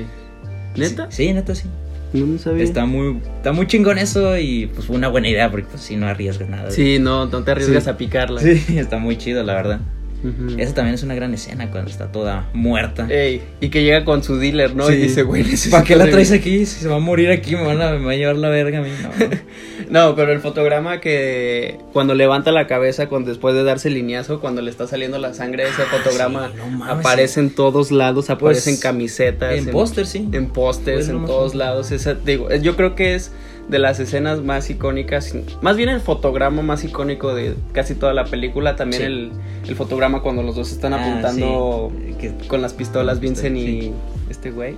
¿Neta? 0.78 1.08
Sí, 1.10 1.34
neta, 1.34 1.56
sí. 1.56 1.68
No 2.14 2.26
me 2.26 2.38
sabía. 2.40 2.64
Está 2.64 2.86
muy, 2.86 3.20
está 3.38 3.52
muy 3.52 3.68
chingón 3.68 3.98
eso 3.98 4.38
y 4.38 4.68
pues 4.68 4.88
fue 4.88 4.96
una 4.96 5.10
buena 5.10 5.28
idea 5.28 5.52
porque 5.52 5.68
pues 5.70 5.82
si 5.82 5.96
no 5.98 6.08
arriesgas 6.08 6.48
nada. 6.50 6.72
Sí, 6.72 7.00
no, 7.00 7.26
no 7.26 7.44
te 7.44 7.52
arriesgas 7.52 7.84
Sí. 7.84 7.90
a 7.90 7.98
picarla. 7.98 8.40
Sí, 8.42 8.64
está 8.78 8.98
muy 8.98 9.18
chido, 9.18 9.44
la 9.44 9.54
verdad. 9.56 9.80
Ujú. 10.24 10.56
Esa 10.60 10.74
también 10.74 10.96
es 10.96 11.04
una 11.04 11.14
gran 11.14 11.34
escena 11.36 11.70
cuando 11.70 11.92
está 11.92 12.12
toda 12.12 12.50
muerta. 12.54 13.06
Ey, 13.10 13.42
y 13.62 13.70
que 13.70 13.84
llega 13.84 14.04
con 14.04 14.24
su 14.24 14.38
dealer, 14.38 14.76
¿no? 14.76 14.90
Y 14.90 14.94
Sí. 14.96 15.00
dice, 15.02 15.22
güey, 15.24 15.44
¿Para 15.70 15.84
qué 15.84 15.96
la 15.96 16.10
traes 16.10 16.32
aquí? 16.32 16.66
Si 16.66 16.80
se 16.82 16.88
va 16.88 16.96
a 16.96 17.00
morir 17.00 17.30
aquí, 17.30 17.56
me, 17.56 17.64
van 17.64 17.80
a, 17.82 17.92
me 17.94 18.06
va 18.06 18.12
a 18.14 18.16
llevar 18.16 18.36
la 18.38 18.50
verga 18.50 18.80
a 18.80 18.82
mí. 18.82 18.90
No. 19.04 19.10
No, 19.90 20.16
pero 20.16 20.32
el 20.34 20.40
fotograma 20.40 21.00
que 21.00 21.80
cuando 21.94 22.14
levanta 22.14 22.52
la 22.52 22.68
cabeza 22.68 23.08
con 23.08 23.24
después 23.26 23.56
de 23.56 23.64
darse 23.64 23.88
el 23.88 23.94
lineazo, 23.96 24.40
cuando 24.42 24.62
le 24.62 24.70
está 24.70 24.86
saliendo 24.88 25.18
la 25.18 25.34
sangre, 25.34 25.64
ese 25.64 25.84
fotograma 25.84 26.46
Ah, 26.46 26.50
sí, 26.54 26.58
no 26.58 26.68
mames, 26.78 27.06
aparece 27.06 27.40
en 27.40 27.50
todos 27.56 27.92
lados, 27.92 28.30
aparece 28.30 28.70
en 28.70 28.76
Pues, 28.76 28.84
camisetas, 28.84 29.54
en 29.56 29.68
póster, 29.72 30.06
sí. 30.06 30.28
en 30.32 30.48
pósters, 30.50 31.06
Pues, 31.08 31.10
en 31.10 31.26
todos 31.26 31.56
lados. 31.56 31.92
Esa, 31.92 32.14
digo, 32.16 32.54
yo 32.56 32.76
creo 32.76 32.96
que 32.96 33.16
es 33.16 33.32
de 33.70 33.80
las 33.80 34.00
escenas 34.00 34.42
más 34.42 34.70
icónicas, 34.70 35.36
más 35.62 35.76
bien 35.78 35.90
el 35.90 36.00
fotograma 36.00 36.62
más 36.62 36.84
icónico 36.86 37.34
de 37.36 37.54
casi 37.74 37.96
toda 37.96 38.14
la 38.14 38.24
película, 38.26 38.76
también 38.76 39.02
Sí. 39.02 39.06
el, 39.08 39.32
el 39.68 39.76
fotograma 39.76 40.22
cuando 40.22 40.42
los 40.44 40.56
dos 40.56 40.72
están 40.72 40.94
Ah, 40.94 41.02
apuntando 41.02 41.92
sí, 42.20 42.30
con 42.48 42.62
las 42.62 42.74
pistolas, 42.74 43.20
Vincent 43.20 43.58
y 43.58 43.92
este 44.30 44.52
güey. 44.52 44.76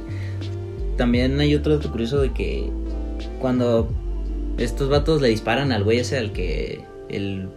También 0.97 1.39
hay 1.39 1.55
otro 1.55 1.75
dato 1.77 1.89
curioso 1.91 2.19
de 2.19 2.31
que 2.33 2.69
cuando 3.39 3.89
estos 4.59 4.89
vatos 4.89 5.21
le 5.21 5.29
disparan 5.29 5.71
al 5.71 5.83
güey 5.83 5.99
ese 5.99 6.17
al 6.17 6.31
que 6.31 6.81
el, 7.09 7.47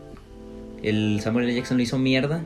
el 0.83 1.21
Samuel 1.23 1.47
L. 1.47 1.55
Jackson 1.55 1.77
le 1.77 1.83
hizo 1.85 1.99
mierda, 1.99 2.43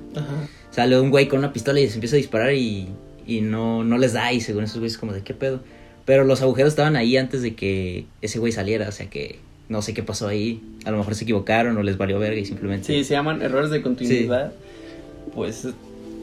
sale 0.70 0.98
un 1.00 1.10
güey 1.10 1.28
con 1.28 1.38
una 1.40 1.52
pistola 1.52 1.80
y 1.80 1.88
se 1.88 1.94
empieza 1.94 2.16
a 2.16 2.18
disparar 2.18 2.52
y, 2.54 2.88
y 3.26 3.40
no, 3.40 3.84
no 3.84 3.98
les 3.98 4.12
da 4.12 4.32
y 4.32 4.40
según 4.40 4.64
esos 4.64 4.78
güeyes 4.78 4.98
como 4.98 5.12
de 5.12 5.22
qué 5.22 5.34
pedo. 5.34 5.60
Pero 6.04 6.24
los 6.24 6.40
agujeros 6.40 6.72
estaban 6.72 6.94
ahí 6.94 7.16
antes 7.16 7.42
de 7.42 7.54
que 7.54 8.06
ese 8.22 8.38
güey 8.38 8.52
saliera, 8.52 8.88
o 8.88 8.92
sea 8.92 9.10
que 9.10 9.40
no 9.68 9.82
sé 9.82 9.92
qué 9.92 10.02
pasó 10.02 10.28
ahí. 10.28 10.62
A 10.84 10.92
lo 10.92 10.98
mejor 10.98 11.16
se 11.16 11.24
equivocaron 11.24 11.76
o 11.76 11.82
les 11.82 11.96
valió 11.96 12.18
verga 12.18 12.38
y 12.38 12.44
simplemente... 12.44 12.86
Sí, 12.86 13.02
se 13.02 13.14
llaman 13.14 13.42
errores 13.42 13.70
de 13.70 13.82
continuidad. 13.82 14.52
Pues 15.34 15.66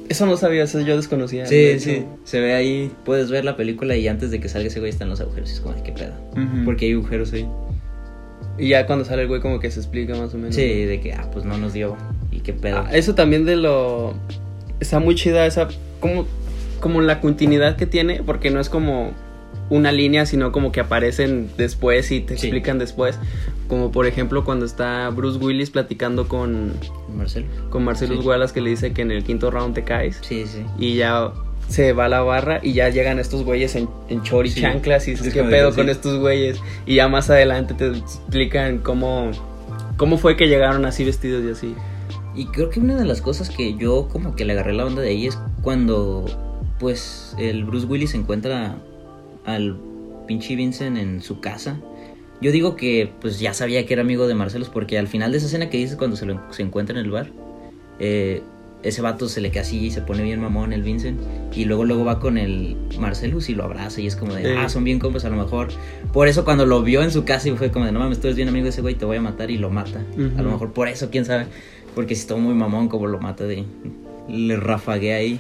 eso 0.08 0.26
no 0.26 0.38
sabía, 0.38 0.64
eso 0.64 0.80
yo 0.80 0.96
desconocía. 0.96 1.46
Sí, 1.46 1.56
de 1.56 1.80
sí, 1.80 2.06
se 2.24 2.40
ve 2.40 2.54
ahí, 2.54 2.92
puedes 3.04 3.30
ver 3.30 3.44
la 3.44 3.58
película 3.58 3.98
y 3.98 4.08
antes 4.08 4.32
de 4.32 4.40
que 4.40 4.48
salga 4.48 4.68
ese 4.68 4.80
güey 4.80 4.90
están 4.90 5.10
los 5.10 5.20
agujeros 5.20 5.50
y 5.50 5.54
es 5.54 5.60
como 5.60 5.76
de 5.76 5.84
qué 5.84 5.92
pedo. 5.92 6.14
Porque 6.64 6.86
hay 6.86 6.94
agujeros 6.94 7.34
ahí. 7.34 7.46
Y 8.58 8.70
ya 8.70 8.86
cuando 8.86 9.04
sale 9.06 9.24
el 9.24 9.28
güey 9.28 9.42
como 9.42 9.60
que 9.60 9.72
se 9.72 9.80
explica 9.80 10.16
más 10.16 10.34
o 10.34 10.38
menos. 10.38 10.56
Sí, 10.56 10.86
de 10.86 11.00
que, 11.02 11.14
ah, 11.14 11.28
pues 11.32 11.44
no 11.46 11.58
nos 11.58 11.74
dio. 11.74 11.98
Y 12.32 12.42
qué 12.42 12.54
pedo. 12.54 12.80
Ah, 12.86 12.90
eso 12.94 13.16
también 13.16 13.46
de 13.46 13.56
lo... 13.56 14.14
Está 14.80 15.00
muy 15.00 15.16
chida 15.16 15.46
esa... 15.46 15.68
Como, 16.00 16.26
como 16.80 17.02
la 17.02 17.20
continuidad 17.22 17.78
que 17.78 17.86
tiene, 17.86 18.22
porque 18.24 18.52
no 18.52 18.60
es 18.60 18.70
como 18.70 19.12
una 19.70 19.92
línea, 19.92 20.26
sino 20.26 20.52
como 20.52 20.72
que 20.72 20.82
aparecen 20.82 21.50
después 21.58 22.12
y 22.12 22.20
te 22.20 22.38
Sí. 22.38 22.48
explican 22.48 22.78
después. 22.80 23.18
Como 23.70 23.92
por 23.92 24.06
ejemplo 24.06 24.44
cuando 24.44 24.66
está 24.66 25.10
Bruce 25.10 25.40
Willis 25.40 25.70
platicando 25.72 26.28
con, 26.28 26.74
Marcelo. 27.16 27.48
con 27.70 27.84
Marcelo 27.86 28.22
Sí. 28.22 28.28
Wallace 28.28 28.54
que 28.54 28.62
le 28.62 28.70
dice 28.72 28.92
que 28.94 29.02
en 29.02 29.12
el 29.12 29.24
quinto 29.24 29.50
round 29.50 29.74
te 29.74 29.84
caes. 29.84 30.20
Sí, 30.22 30.46
sí. 30.46 30.64
Y 30.78 30.96
ya 30.96 31.32
se 31.68 31.94
va 31.94 32.06
a 32.06 32.10
la 32.10 32.22
barra 32.22 32.60
y 32.62 32.74
ya 32.74 32.90
llegan 32.90 33.20
estos 33.20 33.44
güeyes 33.44 33.76
en, 33.76 33.90
en 34.10 34.22
chor 34.24 34.46
y 34.46 34.50
Sí. 34.52 34.62
chanclas 34.62 35.08
y 35.08 35.12
dices, 35.12 35.28
Es 35.28 35.34
¿qué 35.34 35.44
pedo 35.44 35.74
con 35.74 35.86
sí. 35.86 35.92
estos 35.92 36.20
güeyes? 36.20 36.60
Y 36.86 36.96
ya 36.96 37.08
más 37.08 37.30
adelante 37.30 37.74
te 37.74 37.88
explican 37.88 38.80
cómo, 38.80 39.32
cómo 39.98 40.18
fue 40.18 40.36
que 40.38 40.48
llegaron 40.48 40.86
así 40.86 41.04
vestidos 41.04 41.44
y 41.46 41.50
así. 41.50 41.76
Y 42.36 42.46
creo 42.48 42.70
que 42.70 42.80
una 42.80 42.96
de 42.96 43.06
las 43.06 43.22
cosas 43.22 43.50
que 43.50 43.76
yo 43.76 44.08
como 44.12 44.36
que 44.36 44.46
le 44.46 44.54
agarré 44.54 44.74
la 44.74 44.86
onda 44.86 45.02
de 45.02 45.10
ahí 45.10 45.28
es 45.28 45.38
cuando, 45.62 46.26
pues, 46.80 47.36
el 47.40 47.64
Bruce 47.64 47.86
Willis 47.86 48.14
encuentra 48.16 48.78
al 49.46 49.78
pinche 50.28 50.56
Vincent 50.56 50.98
en 50.98 51.22
su 51.22 51.40
casa. 51.40 51.80
Yo 52.42 52.52
digo 52.52 52.76
que, 52.76 53.12
pues, 53.22 53.40
ya 53.40 53.54
sabía 53.54 53.86
que 53.86 53.94
era 53.94 54.02
amigo 54.02 54.28
de 54.28 54.34
Marcelos 54.36 54.70
porque 54.70 54.98
al 54.98 55.08
final 55.08 55.32
de 55.32 55.38
esa 55.38 55.48
escena 55.48 55.70
que 55.70 55.78
dices 55.78 55.96
cuando 55.96 56.16
se 56.18 56.26
lo 56.26 56.42
se 56.52 56.62
encuentra 56.64 56.98
en 57.00 57.06
el 57.06 57.12
bar, 57.12 57.30
eh, 58.00 58.42
ese 58.84 59.02
vato 59.02 59.28
se 59.30 59.42
le 59.42 59.50
así 59.60 59.86
y 59.86 59.92
se 59.92 60.02
pone 60.02 60.24
bien 60.24 60.40
mamón 60.42 60.74
el 60.74 60.84
Vincent. 60.84 61.20
Y 61.56 61.66
luego 61.66 61.86
luego 61.86 62.04
va 62.06 62.20
con 62.20 62.38
el 62.38 62.76
Marcelus 63.00 63.50
y 63.50 63.56
lo 63.56 63.64
abraza 63.64 64.02
y 64.02 64.08
es 64.08 64.16
como 64.16 64.34
de, 64.34 64.44
Sí. 64.44 64.50
ah, 64.58 64.70
son 64.70 64.84
bien 64.84 65.00
compas 65.00 65.26
a 65.26 65.30
lo 65.30 65.38
mejor. 65.38 65.70
Por 66.12 66.28
eso 66.28 66.44
cuando 66.44 66.66
lo 66.66 66.82
vio 66.84 67.02
en 67.02 67.12
su 67.12 67.24
casa 67.26 67.50
y 67.50 67.52
fue 67.56 67.72
como 67.72 67.86
de, 67.86 67.92
no 67.92 68.00
mames, 68.00 68.20
tú 68.20 68.28
eres 68.28 68.36
bien 68.36 68.50
amigo 68.50 68.64
de 68.66 68.70
ese 68.72 68.82
güey, 68.82 68.96
te 68.96 69.06
voy 69.06 69.18
a 69.18 69.22
matar 69.22 69.50
y 69.52 69.58
lo 69.58 69.70
mata. 69.70 70.02
A 70.38 70.42
lo 70.42 70.52
mejor 70.52 70.72
por 70.74 70.88
eso, 70.88 71.10
quién 71.10 71.26
sabe. 71.26 71.46
Porque 71.96 72.16
si 72.16 72.22
estuvo 72.22 72.40
muy 72.40 72.54
mamón 72.56 72.88
como 72.90 73.08
lo 73.08 73.20
mata 73.20 73.46
de... 73.46 73.64
Le 74.28 74.56
rafaguea 74.58 75.18
ahí. 75.18 75.40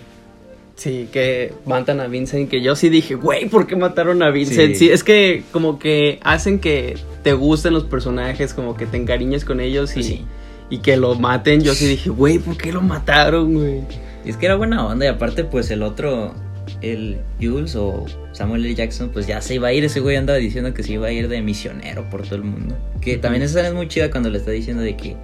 Sí, 0.76 1.08
que 1.12 1.54
matan 1.66 2.00
a 2.00 2.08
Vincent, 2.08 2.50
que 2.50 2.62
yo 2.62 2.76
sí 2.76 2.90
dije, 2.90 3.14
güey, 3.16 3.48
¿por 3.48 3.68
qué 3.68 3.76
mataron 3.76 4.24
a 4.24 4.30
Vincent? 4.32 4.74
Sí. 4.74 4.88
Sí. 4.88 4.90
es 4.92 5.04
que 5.04 5.44
como 5.52 5.78
que 5.78 6.20
hacen 6.24 6.60
que 6.60 6.96
te 7.24 7.34
gusten 7.34 7.74
los 7.74 7.84
personajes, 7.84 8.54
como 8.56 8.76
que 8.76 8.86
te 8.88 8.98
encariñes 8.98 9.46
con 9.46 9.60
ellos 9.60 9.96
y, 9.98 10.04
Sí. 10.04 10.26
Y 10.70 10.80
que 10.80 10.98
lo 10.98 11.16
maten. 11.16 11.62
Yo 11.62 11.74
sí 11.74 11.88
dije, 11.88 12.10
güey, 12.10 12.40
¿por 12.40 12.58
qué 12.58 12.72
lo 12.72 12.82
mataron, 12.82 13.54
güey? 13.54 13.82
Es 14.26 14.38
que 14.38 14.46
era 14.46 14.56
buena 14.56 14.86
onda 14.86 15.06
y 15.06 15.10
aparte 15.10 15.44
pues 15.44 15.70
el 15.72 15.84
otro, 15.84 16.34
el 16.82 17.18
Jules 17.42 17.76
o 17.76 18.06
Samuel 18.32 18.66
L. 18.66 18.74
Jackson, 18.74 19.10
pues 19.10 19.28
ya 19.28 19.42
se 19.42 19.56
iba 19.56 19.68
a 19.68 19.74
ir, 19.74 19.84
ese 19.84 20.00
güey 20.00 20.16
andaba 20.16 20.40
diciendo 20.40 20.74
que 20.74 20.84
se 20.84 20.94
iba 20.94 21.08
a 21.08 21.12
ir 21.12 21.28
de 21.28 21.42
misionero 21.42 22.10
por 22.10 22.24
todo 22.24 22.36
el 22.36 22.44
mundo. 22.44 22.78
Que 23.02 23.18
también 23.18 23.44
esa 23.44 23.60
escena 23.60 23.70
es 23.70 23.74
muy 23.74 23.88
chida 23.88 24.10
cuando 24.10 24.30
le 24.30 24.38
está 24.38 24.52
diciendo 24.52 24.82
de 24.82 24.96
que 24.96 25.18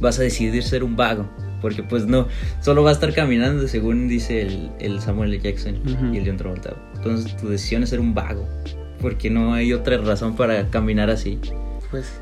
vas 0.00 0.18
a 0.18 0.22
decidir 0.22 0.62
ser 0.62 0.84
un 0.84 0.96
vago. 0.96 1.28
Porque 1.60 1.82
pues 1.82 2.06
no, 2.06 2.28
solo 2.60 2.82
va 2.82 2.90
a 2.90 2.92
estar 2.92 3.14
caminando 3.14 3.66
según 3.68 4.06
dice 4.06 4.42
el, 4.42 4.70
el 4.80 5.00
Samuel 5.00 5.32
L. 5.32 5.42
Jackson 5.42 5.80
y 6.12 6.18
el 6.18 6.26
John 6.26 6.36
Travolta. 6.36 6.76
Entonces 6.94 7.36
tu 7.36 7.48
decisión 7.48 7.82
es 7.82 7.88
ser 7.88 8.00
un 8.00 8.14
vago. 8.14 8.46
Porque 9.00 9.30
no 9.30 9.54
hay 9.54 9.72
otra 9.72 9.96
razón 9.96 10.36
para 10.36 10.68
caminar 10.68 11.10
así. 11.10 11.38
Pues 11.90 12.20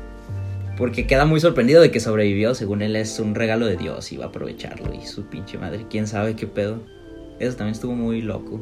Porque 0.77 1.05
queda 1.05 1.25
muy 1.25 1.39
sorprendido 1.39 1.81
de 1.81 1.91
que 1.91 1.99
sobrevivió, 1.99 2.55
según 2.55 2.81
él 2.81 2.95
es 2.95 3.19
un 3.19 3.35
regalo 3.35 3.65
de 3.67 3.77
Dios 3.77 4.11
y 4.11 4.17
va 4.17 4.25
a 4.25 4.27
aprovecharlo 4.29 4.91
y 4.93 5.05
su 5.05 5.23
pinche 5.25 5.57
madre, 5.57 5.85
quién 5.89 6.07
sabe 6.07 6.35
qué 6.35 6.47
pedo. 6.47 6.77
Eso 7.39 7.57
también 7.57 7.73
estuvo 7.75 7.93
muy 7.93 8.21
loco. 8.21 8.59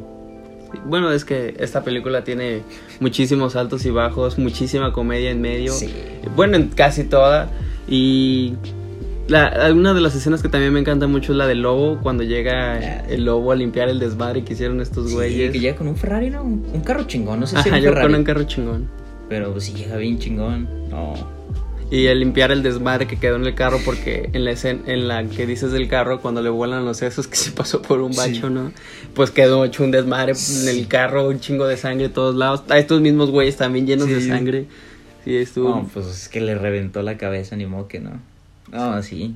Bueno, 0.85 1.11
es 1.11 1.25
que 1.25 1.55
esta 1.59 1.83
película 1.83 2.23
tiene 2.23 2.61
muchísimos 2.99 3.55
altos 3.55 3.85
y 3.85 3.91
bajos, 3.91 4.37
muchísima 4.37 4.93
comedia 4.93 5.29
en 5.31 5.41
medio. 5.41 5.71
Sí. 5.73 5.89
Bueno, 6.35 6.55
en 6.57 6.67
casi 6.69 7.03
toda. 7.03 7.49
Y 7.87 8.53
la, 9.27 9.69
una 9.73 9.93
de 9.93 10.01
las 10.01 10.15
escenas 10.15 10.41
que 10.41 10.47
también 10.49 10.71
me 10.73 10.79
encanta 10.79 11.07
mucho 11.07 11.33
es 11.33 11.37
la 11.37 11.47
del 11.47 11.61
lobo, 11.61 11.99
cuando 12.01 12.23
llega 12.23 13.01
el 13.07 13.25
lobo 13.25 13.51
a 13.51 13.55
limpiar 13.55 13.89
el 13.89 13.99
desmadre 13.99 14.43
que 14.43 14.53
hicieron 14.53 14.79
estos 14.81 15.09
Sí, 15.09 15.13
güeyes. 15.15 15.51
que 15.51 15.59
llega 15.59 15.75
con 15.77 15.87
un 15.87 15.95
Ferrari, 15.97 16.29
¿no? 16.29 16.43
Un, 16.43 16.65
un 16.73 16.81
carro 16.81 17.03
chingón, 17.03 17.39
no 17.41 17.47
sé 17.47 17.55
si 17.61 17.69
Ajá, 17.69 17.77
un 17.77 17.83
yo 17.83 17.89
Ferrari. 17.89 18.07
con 18.07 18.15
un 18.19 18.23
carro 18.25 18.43
chingón. 18.43 18.89
Pero 19.29 19.59
sí 19.59 19.73
llega 19.73 19.97
bien 19.97 20.19
chingón. 20.19 20.67
No. 20.89 21.40
Y 21.91 22.07
el 22.07 22.21
limpiar 22.21 22.53
el 22.53 22.63
desmadre 22.63 23.05
que 23.05 23.17
quedó 23.17 23.35
en 23.35 23.45
el 23.45 23.53
carro, 23.53 23.77
porque 23.83 24.29
en 24.31 24.45
la 24.45 24.51
escena 24.51 24.81
en 24.87 25.09
la 25.09 25.25
que 25.25 25.45
dices 25.45 25.73
del 25.73 25.89
carro, 25.89 26.21
cuando 26.21 26.41
le 26.41 26.49
vuelan 26.49 26.85
los 26.85 26.97
sesos 26.97 27.27
que 27.27 27.35
se 27.35 27.51
pasó 27.51 27.81
por 27.81 27.99
un 27.99 28.15
bacho, 28.15 28.49
¿no? 28.49 28.71
Pues 29.13 29.29
quedó 29.29 29.65
hecho 29.65 29.83
un 29.83 29.91
desmadre 29.91 30.31
en 30.31 30.69
el 30.69 30.87
carro, 30.87 31.27
un 31.27 31.41
chingo 31.41 31.67
de 31.67 31.75
sangre 31.75 32.07
de 32.07 32.13
todos 32.13 32.33
lados. 32.33 32.63
A 32.69 32.79
estos 32.79 33.01
mismos 33.01 33.29
güeyes 33.29 33.57
también 33.57 33.85
llenos 33.85 34.07
de 34.07 34.21
sangre. 34.25 34.67
Sí, 35.25 35.35
estuvo. 35.35 35.69
No, 35.69 35.89
pues 35.93 36.07
es 36.07 36.29
que 36.29 36.39
le 36.39 36.55
reventó 36.55 37.01
la 37.01 37.17
cabeza, 37.17 37.57
ni 37.57 37.65
modo 37.65 37.89
que 37.89 37.99
no. 37.99 38.21
No, 38.71 39.03
sí. 39.03 39.35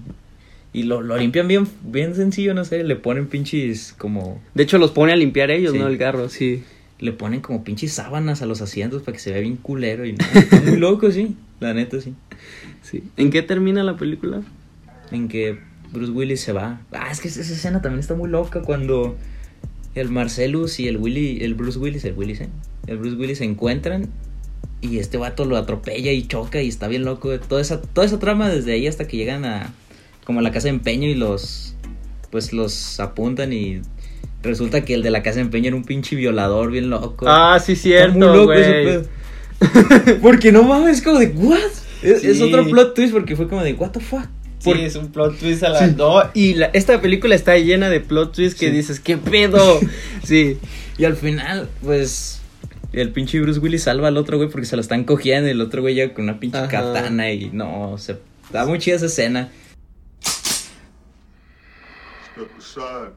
Y 0.72 0.84
lo, 0.84 1.02
lo 1.02 1.18
limpian 1.18 1.48
bien, 1.48 1.68
bien 1.84 2.16
sencillo, 2.16 2.54
no 2.54 2.66
sé, 2.66 2.84
le 2.84 2.96
ponen 2.96 3.28
pinches 3.28 3.94
como... 3.98 4.42
De 4.54 4.64
hecho, 4.64 4.78
los 4.78 4.92
pone 4.92 5.14
a 5.14 5.16
limpiar 5.16 5.52
ellos. 5.52 5.74
¿no? 5.74 5.88
El 5.88 5.98
carro, 5.98 6.30
sí. 6.30 6.64
Le 7.00 7.12
ponen 7.12 7.42
como 7.42 7.64
pinches 7.64 7.94
sábanas 7.94 8.42
a 8.42 8.46
los 8.46 8.62
asientos 8.62 9.02
para 9.02 9.14
que 9.14 9.20
se 9.20 9.32
vea 9.32 9.42
bien 9.42 9.58
culero 9.58 10.06
y 10.06 10.14
no. 10.14 10.26
Está 10.34 10.62
muy 10.62 10.78
loco, 10.78 11.12
sí. 11.12 11.36
La 11.60 11.74
neta, 11.74 12.02
sí. 12.02 12.14
sí. 12.82 13.04
¿En 13.18 13.30
qué 13.30 13.42
termina 13.42 13.84
la 13.84 13.98
película? 13.98 14.42
en 15.12 15.28
que 15.28 15.60
Bruce 15.92 16.12
Willis 16.12 16.42
se 16.42 16.52
va. 16.52 16.82
Ah, 16.92 17.10
es 17.12 17.22
que 17.22 17.28
esa 17.28 17.42
escena 17.42 17.82
también 17.82 18.00
está 18.00 18.16
muy 18.16 18.30
loca 18.30 18.62
cuando 18.62 19.16
el 19.94 20.10
Marcelus 20.10 20.80
y 20.80 20.88
el 20.88 20.98
Willy, 20.98 21.44
el 21.44 21.54
Bruce 21.54 21.80
Willis, 21.80 22.04
el 22.06 22.14
Willis, 22.14 22.42
¿eh? 22.42 22.50
El 22.88 22.98
Bruce 22.98 23.16
Willis 23.16 23.40
se 23.40 23.46
encuentran 23.46 24.10
y 24.82 25.00
este 25.00 25.18
vato 25.18 25.46
lo 25.46 25.58
atropella 25.58 26.12
y 26.12 26.28
choca 26.28 26.62
y 26.62 26.68
está 26.68 26.88
bien 26.88 27.06
loco. 27.06 27.40
Toda 27.40 27.62
esa, 27.62 27.82
toda 27.82 28.06
esa 28.06 28.20
trama 28.20 28.50
desde 28.50 28.74
ahí 28.74 28.88
hasta 28.88 29.08
que 29.08 29.18
llegan 29.18 29.46
a 29.46 29.74
como 30.26 30.40
a 30.40 30.42
la 30.42 30.52
casa 30.52 30.66
de 30.66 30.72
empeño 30.72 31.08
y 31.08 31.16
los 31.16 31.76
pues 32.32 32.52
los 32.52 33.00
apuntan 33.00 33.54
y 33.54 33.82
resulta 34.44 34.84
que 34.84 34.96
el 34.96 35.04
de 35.04 35.12
la 35.12 35.24
casa 35.24 35.36
de 35.36 35.44
empeño 35.44 35.68
era 35.68 35.76
un 35.76 35.86
pinche 35.86 36.16
violador 36.16 36.72
bien 36.72 36.90
loco. 36.90 37.26
Ah, 37.28 37.60
sí, 37.64 37.76
cierto, 37.76 38.18
muy 38.18 38.28
loco 38.28 38.54
ese 38.54 38.84
güey. 38.84 39.06
porque 40.22 40.52
no 40.52 40.64
mames, 40.64 40.98
es 40.98 41.04
como 41.04 41.20
de 41.20 41.28
what? 41.28 41.60
Es, 42.02 42.42
otro 42.42 42.66
plot 42.66 42.94
twist 42.94 43.14
porque 43.14 43.36
fue 43.36 43.48
como 43.48 43.64
de 43.64 43.74
what 43.74 43.92
the 43.92 44.00
fuck. 44.00 44.26
Sí, 44.60 44.70
Por- 44.72 44.78
es 44.78 44.96
un 44.96 45.12
plot 45.12 45.38
twist 45.40 45.64
a 45.64 45.70
la... 45.70 45.88
No, 45.88 46.22
y 46.34 46.54
la- 46.56 46.68
esta 46.68 47.02
película 47.02 47.36
está 47.36 47.58
llena 47.58 47.90
de 47.90 48.00
plot 48.00 48.34
twists 48.36 48.60
que 48.60 48.68
Sí. 48.68 48.72
dices, 48.72 49.00
¿qué 49.00 49.18
pedo? 49.18 49.80
sí. 50.24 50.58
Y 50.98 51.06
al 51.06 51.16
final, 51.16 51.68
pues, 51.84 52.42
el 52.94 53.12
pinche 53.12 53.40
Bruce 53.42 53.60
Willis 53.60 53.84
salva 53.84 54.08
al 54.08 54.18
otro 54.18 54.38
güey 54.38 54.50
porque 54.50 54.66
se 54.66 54.76
lo 54.76 54.82
están 54.82 55.04
cogiendo 55.04 55.48
y 55.48 55.52
el 55.52 55.62
otro 55.62 55.82
güey 55.82 55.94
llega 55.96 56.14
con 56.14 56.24
una 56.26 56.40
pinche 56.40 56.58
Ajá. 56.58 56.68
katana 56.68 57.32
y 57.32 57.50
no, 57.52 57.98
se... 57.98 58.18
Está 58.46 58.66
muy 58.66 58.80
chida 58.80 58.96
esa 58.96 59.08
escena. 59.08 59.50
Step 62.34 62.50
aside, 62.58 63.12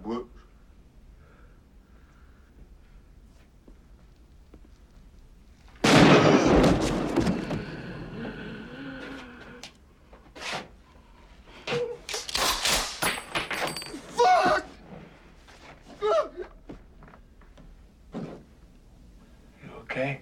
okay? 19.90 20.21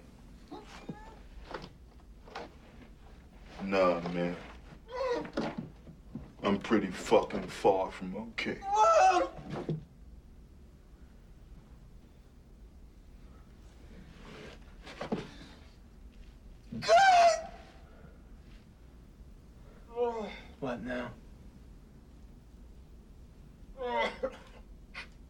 Nah, 3.65 4.01
man. 4.15 4.37
I'm 6.45 6.59
pretty 6.59 6.87
fucking 6.89 7.43
far 7.43 7.91
from 7.91 8.17
okay. 8.17 8.59
What 20.61 20.83
now? 20.85 21.11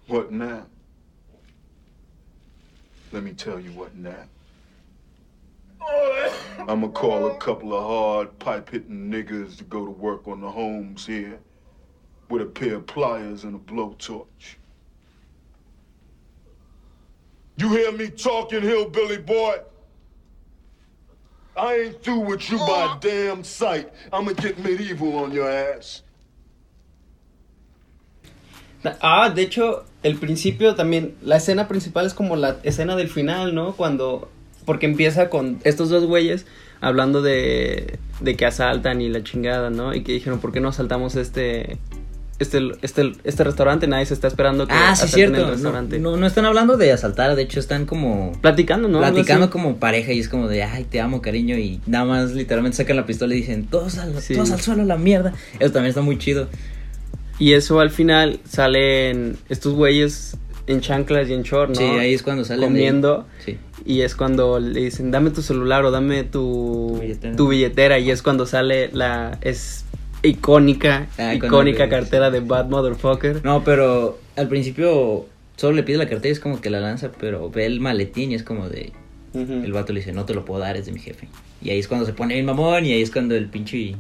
What 0.07 0.31
now? 0.31 0.67
Let 3.13 3.23
me 3.23 3.33
tell 3.47 3.61
you 3.61 3.71
what 3.73 3.95
now. 3.95 4.25
I'ma 6.69 6.89
call 6.89 7.29
a 7.29 7.37
couple 7.37 7.73
of 7.75 7.85
hard 7.85 8.37
pipe 8.41 8.69
hitting 8.71 9.09
niggas 9.09 9.57
to 9.59 9.65
go 9.65 9.85
to 9.85 9.91
work 9.93 10.27
on 10.27 10.41
the 10.41 10.51
homes 10.51 11.07
here 11.07 11.39
with 12.29 12.43
a 12.43 12.47
pair 12.47 12.75
of 12.75 12.89
pliers 12.89 13.45
and 13.45 13.55
a 13.55 13.59
blowtorch. 13.59 14.57
You 17.57 17.69
hear 17.69 17.93
me 17.93 18.09
talking, 18.09 18.63
hillbilly 18.63 19.19
boy? 19.19 19.59
I 21.57 21.75
ain't 21.77 22.03
through 22.03 22.21
with 22.21 22.51
you 22.51 22.59
by 22.59 22.99
damn 23.01 23.45
sight. 23.45 23.93
I'ma 24.13 24.33
get 24.33 24.59
medieval 24.59 25.17
on 25.19 25.31
your 25.31 25.49
ass. 25.49 26.03
Ah, 29.01 29.31
de 29.35 29.43
hecho, 29.43 29.85
el 30.03 30.17
principio 30.17 30.75
también, 30.75 31.15
la 31.23 31.37
escena 31.37 31.69
principal 31.69 32.07
es 32.07 32.15
como 32.15 32.37
la 32.37 32.57
escena 32.63 32.97
del 32.97 33.09
final, 33.09 33.55
¿no? 33.55 33.73
Cuando, 33.75 34.31
porque 34.65 34.87
empieza 34.87 35.29
con 35.31 35.59
estos 35.65 35.89
dos 35.89 36.05
güeyes 36.05 36.47
hablando 36.81 37.23
de, 37.23 37.99
de 38.21 38.37
que 38.37 38.47
asaltan 38.47 39.01
y 39.01 39.09
la 39.09 39.23
chingada, 39.23 39.71
¿no? 39.71 39.95
Y 39.95 40.03
que 40.03 40.13
dijeron, 40.13 40.39
¿por 40.41 40.53
qué 40.53 40.61
no 40.61 40.69
asaltamos 40.69 41.17
este, 41.17 41.79
este, 42.39 42.61
este, 42.83 43.13
este 43.25 43.45
restaurante? 43.45 43.87
Nadie 43.89 44.05
se 44.07 44.13
está 44.15 44.29
esperando 44.29 44.67
que 44.67 44.75
Ah, 44.75 44.95
sí, 44.95 45.05
el 45.05 45.11
cierto. 45.11 45.39
No, 45.47 45.51
restaurante. 45.53 45.99
no, 45.99 46.17
no 46.19 46.27
están 46.27 46.45
hablando 46.45 46.77
de 46.77 46.93
asaltar, 46.93 47.35
de 47.35 47.43
hecho 47.43 47.59
están 47.61 47.87
como... 47.87 48.33
Platicando, 48.43 48.89
¿no? 48.89 48.99
Platicando 48.99 49.49
como 49.51 49.77
pareja 49.77 50.13
y 50.13 50.21
es 50.21 50.29
como 50.29 50.49
de, 50.49 50.63
ay, 50.65 50.85
te 50.85 51.01
amo, 51.01 51.23
cariño. 51.23 51.57
Y 51.57 51.81
nada 51.87 52.05
más 52.05 52.33
literalmente 52.33 52.77
sacan 52.77 52.97
la 52.97 53.07
pistola 53.07 53.35
y 53.35 53.39
dicen, 53.39 53.67
todos 53.67 53.97
al, 53.99 54.21
Sí. 54.21 54.35
todos 54.35 54.51
al 54.51 54.61
suelo, 54.61 54.85
la 54.85 54.99
mierda. 54.99 55.33
Eso 55.59 55.73
también 55.73 55.89
está 55.91 56.03
muy 56.03 56.19
chido. 56.19 56.49
Y 57.39 57.53
eso 57.53 57.81
al 57.81 57.91
final 57.91 58.41
salen 58.49 59.37
estos 59.49 59.75
güeyes 59.75 60.37
en 60.67 60.81
chanclas 60.81 61.29
y 61.29 61.35
en 61.35 61.43
short, 61.43 61.71
¿no? 61.71 61.77
Sí, 61.77 61.85
ahí 61.85 62.15
es 62.15 62.23
cuando 62.23 62.45
salen. 62.45 62.71
Comiendo. 62.71 63.27
Sí. 63.45 63.59
Y 63.85 64.01
es 64.01 64.17
cuando 64.17 64.59
le 64.59 64.81
dicen, 64.81 65.11
dame 65.11 65.31
tu 65.31 65.43
celular 65.43 65.85
o 65.85 65.91
dame 65.91 66.25
tu, 66.25 66.95
Tu 66.97 67.01
billetera. 67.03 67.37
tu 67.37 67.49
billetera. 67.49 67.99
Y 67.99 68.11
es 68.11 68.23
cuando 68.23 68.47
sale 68.47 68.91
la 68.93 69.39
es 69.43 69.85
icónica, 70.23 71.07
Ah, 71.19 71.35
icónica 71.35 71.89
cartera 71.89 72.31
de 72.31 72.41
Bad 72.41 72.69
Motherfucker. 72.69 73.45
No, 73.45 73.63
pero 73.65 74.19
al 74.35 74.49
principio 74.49 75.27
solo 75.57 75.77
le 75.77 75.83
pide 75.83 75.99
la 75.99 76.09
cartera 76.09 76.29
y 76.31 76.33
es 76.33 76.41
como 76.41 76.61
que 76.61 76.71
la 76.71 76.81
lanza, 76.81 77.13
pero 77.21 77.49
ve 77.51 77.67
el 77.67 77.81
maletín 77.81 78.33
y 78.33 78.35
es 78.35 78.43
como 78.43 78.69
de... 78.69 78.93
El 79.35 79.71
vato 79.75 79.93
le 79.93 80.01
dice, 80.01 80.13
no 80.15 80.25
te 80.25 80.33
lo 80.33 80.47
puedo 80.47 80.61
dar, 80.61 80.79
es 80.79 80.87
de 80.87 80.93
mi 80.93 80.99
jefe. 80.99 81.29
Y 81.63 81.69
ahí 81.69 81.79
es 81.79 81.89
cuando 81.89 82.07
se 82.07 82.15
pone 82.15 82.33
bien 82.35 82.47
mamón 82.47 82.87
y 82.87 82.93
ahí 82.93 83.03
es 83.03 83.11
cuando 83.11 83.35
el 83.37 83.47
pinche... 83.51 83.95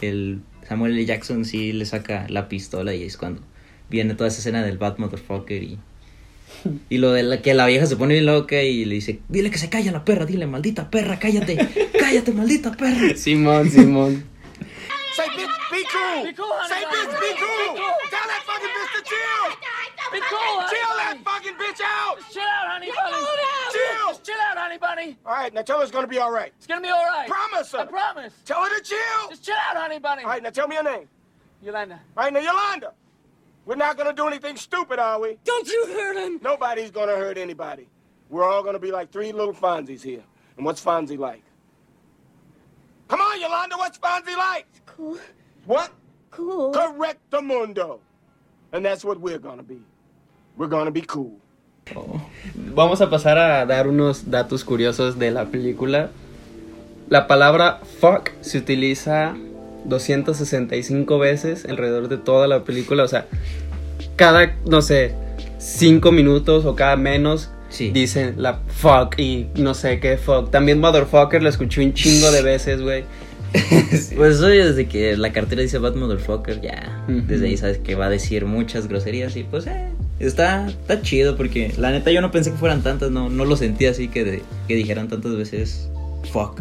El 0.00 0.40
Samuel 0.68 0.92
L. 0.92 1.04
Jackson 1.06 1.44
sí 1.44 1.72
le 1.72 1.86
saca 1.86 2.26
la 2.28 2.48
pistola 2.48 2.94
y 2.94 3.02
es 3.02 3.16
cuando 3.16 3.40
viene 3.88 4.14
toda 4.14 4.28
esa 4.28 4.38
escena 4.38 4.62
del 4.62 4.78
Bad 4.78 4.98
Motherfucker 4.98 5.62
y. 5.62 5.78
Y 6.90 6.98
lo 6.98 7.12
de 7.12 7.22
la, 7.22 7.40
que 7.40 7.54
la 7.54 7.66
vieja 7.66 7.86
se 7.86 7.96
pone 7.96 8.14
bien 8.14 8.26
loca 8.26 8.60
y 8.62 8.84
le 8.84 8.96
dice, 8.96 9.20
dile 9.28 9.50
que 9.50 9.58
se 9.58 9.68
calla 9.68 9.92
la 9.92 10.04
perra, 10.04 10.26
dile, 10.26 10.46
maldita 10.46 10.90
perra, 10.90 11.18
cállate, 11.18 11.56
cállate, 12.00 12.32
maldita 12.32 12.72
perra. 12.72 13.14
Simón, 13.16 13.70
Simón. 13.70 14.24
Say, 15.14 15.26
bitch, 15.36 15.46
be 15.70 15.78
cool. 15.92 16.24
Be 16.24 16.34
cool, 16.34 16.46
honey 16.46 16.68
Say, 16.68 16.84
bunny. 16.84 16.96
bitch, 16.96 17.20
be 17.20 17.26
Be 17.26 17.78
cool. 17.78 18.07
All 25.28 25.34
right, 25.34 25.52
now 25.52 25.60
tell 25.60 25.76
her 25.76 25.82
it's 25.82 25.92
gonna 25.92 26.06
be 26.06 26.18
all 26.18 26.32
right. 26.32 26.54
It's 26.56 26.66
gonna 26.66 26.80
be 26.80 26.88
all 26.88 27.04
right. 27.04 27.28
Promise 27.28 27.72
her. 27.72 27.80
I 27.80 27.84
promise. 27.84 28.32
Tell 28.46 28.62
her 28.64 28.78
to 28.78 28.82
chill. 28.82 29.28
Just 29.28 29.44
chill 29.44 29.54
out, 29.54 29.76
honey 29.76 29.98
bunny. 29.98 30.22
All 30.22 30.30
right, 30.30 30.42
now 30.42 30.48
tell 30.48 30.66
me 30.66 30.76
your 30.76 30.84
name. 30.84 31.06
Yolanda. 31.60 32.00
All 32.16 32.24
right, 32.24 32.32
now 32.32 32.40
Yolanda. 32.40 32.94
We're 33.66 33.76
not 33.76 33.98
gonna 33.98 34.14
do 34.14 34.26
anything 34.26 34.56
stupid, 34.56 34.98
are 34.98 35.20
we? 35.20 35.36
Don't 35.44 35.68
you 35.68 35.86
hurt 35.88 36.16
him. 36.16 36.40
Nobody's 36.42 36.90
gonna 36.90 37.14
hurt 37.14 37.36
anybody. 37.36 37.90
We're 38.30 38.42
all 38.42 38.62
gonna 38.62 38.78
be 38.78 38.90
like 38.90 39.12
three 39.12 39.32
little 39.32 39.52
Fonzies 39.52 40.00
here. 40.02 40.22
And 40.56 40.64
what's 40.64 40.82
Fonzie 40.82 41.18
like? 41.18 41.42
Come 43.08 43.20
on, 43.20 43.38
Yolanda, 43.38 43.76
what's 43.76 43.98
Fonzie 43.98 44.34
like? 44.34 44.66
Cool. 44.86 45.18
What? 45.66 45.92
Cool. 46.30 46.72
Correcto 46.72 47.44
mundo. 47.44 48.00
And 48.72 48.82
that's 48.82 49.04
what 49.04 49.20
we're 49.20 49.38
gonna 49.38 49.62
be. 49.62 49.82
We're 50.56 50.68
gonna 50.68 50.90
be 50.90 51.02
cool. 51.02 51.38
Vamos 52.74 53.00
a 53.00 53.10
pasar 53.10 53.38
a 53.38 53.66
dar 53.66 53.88
unos 53.88 54.30
datos 54.30 54.64
curiosos 54.64 55.18
de 55.18 55.30
la 55.30 55.46
película. 55.46 56.10
La 57.08 57.26
palabra 57.26 57.80
fuck 58.00 58.30
se 58.40 58.58
utiliza 58.58 59.34
265 59.84 61.18
veces 61.18 61.64
alrededor 61.68 62.08
de 62.08 62.18
toda 62.18 62.46
la 62.46 62.64
película. 62.64 63.02
O 63.04 63.08
sea, 63.08 63.26
cada, 64.16 64.56
no 64.66 64.82
sé, 64.82 65.14
5 65.58 66.12
minutos 66.12 66.64
o 66.64 66.74
cada 66.74 66.96
menos 66.96 67.50
Sí. 67.70 67.90
dicen 67.90 68.34
la 68.38 68.60
fuck 68.68 69.18
y 69.18 69.46
no 69.56 69.74
sé 69.74 70.00
qué 70.00 70.16
fuck. 70.16 70.50
También 70.50 70.80
motherfucker 70.80 71.42
lo 71.42 71.48
escuché 71.48 71.84
un 71.84 71.92
chingo 71.92 72.30
de 72.30 72.42
veces, 72.42 72.80
güey. 72.80 73.04
Pues 74.16 74.36
eso 74.36 74.46
desde 74.48 74.88
que 74.88 75.16
la 75.16 75.32
cartera 75.32 75.62
dice 75.62 75.78
Bad 75.78 75.94
Motherfucker, 75.94 76.60
ya. 76.60 77.04
Desde 77.08 77.46
ahí 77.46 77.56
sabes 77.56 77.78
que 77.78 77.94
va 77.94 78.06
a 78.06 78.10
decir 78.10 78.44
muchas 78.44 78.88
groserías 78.88 79.36
y 79.36 79.44
pues 79.44 79.66
eh, 79.66 79.88
está, 80.20 80.66
está 80.66 81.00
chido 81.02 81.36
porque 81.36 81.72
la 81.78 81.90
neta 81.90 82.10
yo 82.10 82.20
no 82.20 82.30
pensé 82.30 82.50
que 82.50 82.56
fueran 82.56 82.82
tantas, 82.82 83.10
no, 83.10 83.28
no 83.30 83.44
lo 83.44 83.56
sentí 83.56 83.86
así 83.86 84.08
que, 84.08 84.24
de- 84.24 84.42
que 84.66 84.74
dijeran 84.74 85.08
tantas 85.08 85.36
veces 85.36 85.88
fuck. 86.32 86.60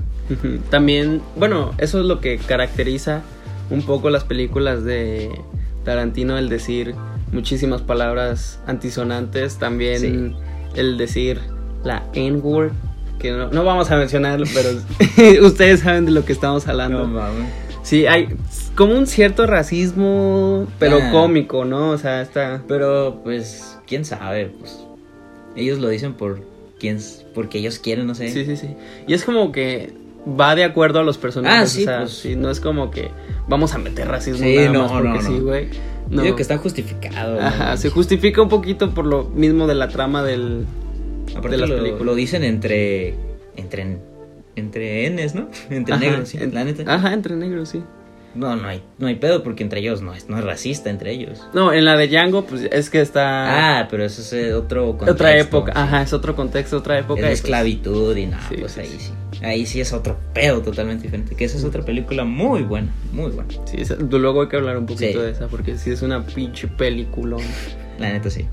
También, 0.70 1.22
bueno, 1.38 1.72
eso 1.78 2.00
es 2.00 2.06
lo 2.06 2.20
que 2.20 2.38
caracteriza 2.38 3.22
un 3.70 3.82
poco 3.84 4.10
las 4.10 4.24
películas 4.26 4.84
de 4.84 5.30
Tarantino, 5.86 6.38
el 6.38 6.50
decir 6.50 6.96
muchísimas 7.32 7.82
palabras 7.82 8.60
antisonantes, 8.68 9.58
también 9.58 10.00
Sí. 10.00 10.36
el 10.80 10.98
decir 10.98 11.40
la 11.84 12.04
N-word, 12.14 12.72
que 13.20 13.32
no, 13.32 13.50
no 13.50 13.64
vamos 13.64 13.90
a 13.92 13.96
mencionarlo, 13.98 14.46
pero 14.54 14.70
ustedes 15.46 15.80
saben 15.80 16.06
de 16.06 16.12
lo 16.12 16.26
que 16.26 16.34
estamos 16.34 16.68
hablando. 16.68 17.06
mames. 17.08 17.48
Sí, 17.88 18.06
hay 18.06 18.28
como 18.76 18.98
un 18.98 19.08
cierto 19.08 19.48
racismo, 19.48 20.68
pero 20.78 20.98
Ah. 21.02 21.10
cómico, 21.12 21.64
¿no? 21.64 21.92
O 21.92 21.98
sea, 21.98 22.22
está... 22.22 22.62
Pero 22.68 23.22
pues, 23.24 23.78
quién 23.88 24.04
sabe, 24.04 24.48
pues 24.60 24.78
ellos 25.56 25.80
lo 25.80 25.88
dicen 25.88 26.14
por 26.14 26.42
quién, 26.80 27.00
porque 27.34 27.60
ellos 27.60 27.80
quieren, 27.80 28.06
no 28.06 28.14
sé. 28.14 28.28
Sí, 28.30 28.44
sí, 28.44 28.58
sí. 28.58 28.76
Y 29.08 29.14
es 29.14 29.24
como 29.24 29.54
que 29.54 29.94
va 30.40 30.54
de 30.56 30.66
acuerdo 30.66 31.00
a 31.00 31.04
los 31.04 31.18
personajes. 31.18 31.62
Ah, 31.62 31.66
sí, 31.68 31.82
o 31.84 31.86
sea, 31.86 32.00
pues. 32.00 32.12
sí, 32.12 32.36
no 32.36 32.52
es 32.52 32.60
como 32.60 32.92
que 32.92 33.10
vamos 33.48 33.74
a 33.74 33.78
meter 33.78 34.06
racismo 34.10 34.40
Sí, 34.46 34.56
nada 34.58 34.70
no, 34.74 34.82
más 34.84 34.92
porque 34.92 35.08
no, 35.10 35.22
sí, 35.22 35.32
no. 35.40 35.44
güey. 35.46 35.68
No. 36.10 36.22
Digo 36.24 36.36
que 36.36 36.42
está 36.42 36.58
justificado. 36.58 37.40
Ajá, 37.40 37.72
¿no? 37.72 37.78
se 37.78 37.90
justifica 37.90 38.42
un 38.42 38.50
poquito 38.50 38.90
por 38.94 39.06
lo 39.06 39.24
mismo 39.26 39.66
de 39.66 39.76
la 39.76 39.88
trama 39.88 40.24
del... 40.24 40.66
Aparte 41.32 41.52
de 41.52 41.58
las 41.58 41.70
lo, 41.70 41.76
películas. 41.78 42.06
lo 42.06 42.16
dicen 42.16 42.44
entre, 42.44 43.16
entre, 43.56 43.98
entre 44.60 45.10
Ns, 45.10 45.36
¿no? 45.36 45.50
Entre 45.70 45.94
Ajá, 45.96 46.04
negros, 46.06 46.30
sí, 46.30 46.38
en- 46.42 46.54
la 46.54 46.64
neta. 46.64 46.84
Ajá, 46.94 47.14
entre 47.14 47.36
negros, 47.36 47.70
sí. 47.70 47.82
No, 48.36 48.56
no 48.56 48.68
hay, 48.68 48.84
no 49.00 49.08
hay 49.08 49.16
pedo 49.16 49.42
porque 49.42 49.64
entre 49.64 49.80
ellos 49.80 50.02
no 50.04 50.14
es, 50.14 50.30
no 50.30 50.38
es 50.38 50.44
racista 50.44 50.92
entre 50.92 51.12
ellos. 51.12 51.48
No, 51.56 51.74
en 51.74 51.86
la 51.86 51.98
de 51.98 52.08
Django, 52.08 52.46
pues 52.46 52.68
es 52.72 52.90
que 52.92 53.02
está... 53.02 53.80
Ah, 53.80 53.88
pero 53.90 54.04
eso 54.04 54.22
es 54.22 54.32
eh, 54.34 54.54
otro 54.54 54.90
contexto. 54.92 55.12
otra 55.14 55.38
época, 55.38 55.72
sí. 55.74 55.80
ajá, 55.80 56.02
es 56.04 56.14
otro 56.14 56.36
contexto, 56.36 56.78
otra 56.78 57.00
Es 57.00 57.06
época. 57.06 57.22
de 57.22 57.28
y, 57.28 57.30
pues, 57.32 57.40
esclavitud 57.40 58.16
y 58.16 58.28
nada, 58.28 58.44
sí, 58.48 58.56
pues 58.60 58.74
sí, 58.74 58.82
ahí 58.82 58.96
sí. 59.00 59.12
Ahí 59.44 59.66
sí 59.66 59.82
es 59.82 59.92
otro 59.92 60.18
pedo 60.36 60.62
totalmente 60.62 61.04
diferente. 61.04 61.36
Que 61.36 61.46
esa 61.46 61.58
es 61.58 61.64
otra 61.64 61.82
película 61.84 62.26
muy 62.26 62.62
buena, 62.62 62.92
muy 63.12 63.32
buena. 63.32 63.50
Sí, 63.66 63.78
esa- 63.80 63.96
luego 63.96 64.44
hay 64.44 64.50
que 64.50 64.58
hablar 64.58 64.78
un 64.78 64.86
poquito 64.86 65.22
de 65.24 65.32
esa, 65.32 65.48
porque 65.48 65.76
sí 65.80 65.90
es 65.90 66.04
una 66.04 66.24
pinche 66.24 66.68
película. 66.68 67.38
La 67.98 68.12
neta 68.12 68.30
sí. 68.30 68.46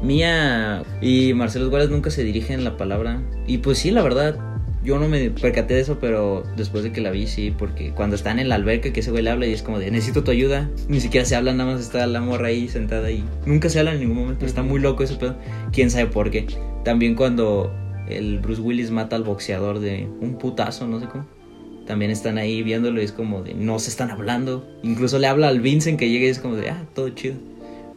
Mía 0.00 0.82
y 1.00 1.34
Marcelo 1.34 1.68
Guaras 1.70 1.90
nunca 1.90 2.10
se 2.10 2.24
dirigen 2.24 2.64
la 2.64 2.76
palabra. 2.76 3.20
Y 3.46 3.58
pues 3.58 3.78
sí, 3.78 3.90
la 3.90 4.02
verdad, 4.02 4.36
yo 4.84 4.98
no 4.98 5.08
me 5.08 5.30
percaté 5.30 5.74
de 5.74 5.80
eso, 5.80 5.98
pero 6.00 6.42
después 6.56 6.82
de 6.82 6.92
que 6.92 7.00
la 7.00 7.10
vi, 7.10 7.26
sí, 7.26 7.54
porque 7.56 7.92
cuando 7.92 8.16
están 8.16 8.38
en 8.38 8.48
la 8.48 8.56
alberca 8.56 8.92
que 8.92 9.00
ese 9.00 9.10
güey 9.10 9.22
le 9.22 9.30
habla 9.30 9.46
y 9.46 9.52
es 9.52 9.62
como 9.62 9.78
de 9.78 9.90
necesito 9.90 10.24
tu 10.24 10.30
ayuda, 10.30 10.68
ni 10.88 11.00
siquiera 11.00 11.24
se 11.24 11.36
habla, 11.36 11.52
nada 11.52 11.72
más 11.72 11.80
está 11.80 12.06
la 12.06 12.20
morra 12.20 12.48
ahí 12.48 12.68
sentada 12.68 13.06
ahí. 13.06 13.24
Nunca 13.46 13.68
se 13.68 13.78
habla 13.78 13.94
en 13.94 14.00
ningún 14.00 14.16
momento, 14.16 14.44
está 14.44 14.62
muy 14.62 14.80
loco 14.80 15.04
ese 15.04 15.16
pedo. 15.16 15.36
Quién 15.72 15.90
sabe 15.90 16.06
por 16.06 16.30
qué. 16.30 16.46
También 16.84 17.14
cuando 17.14 17.72
el 18.08 18.40
Bruce 18.40 18.60
Willis 18.60 18.90
mata 18.90 19.16
al 19.16 19.22
boxeador 19.22 19.78
de 19.78 20.08
un 20.20 20.38
putazo, 20.38 20.86
no 20.86 20.98
sé 20.98 21.06
cómo. 21.06 21.26
También 21.86 22.10
están 22.10 22.38
ahí 22.38 22.62
viéndolo 22.62 23.00
y 23.00 23.04
es 23.04 23.12
como 23.12 23.42
de 23.42 23.54
no 23.54 23.78
se 23.78 23.90
están 23.90 24.10
hablando. 24.10 24.66
Incluso 24.82 25.18
le 25.18 25.26
habla 25.26 25.48
al 25.48 25.60
Vincent 25.60 25.98
que 25.98 26.10
llega 26.10 26.26
y 26.26 26.28
es 26.28 26.38
como 26.38 26.56
de 26.56 26.70
ah, 26.70 26.86
todo 26.94 27.08
chido. 27.10 27.34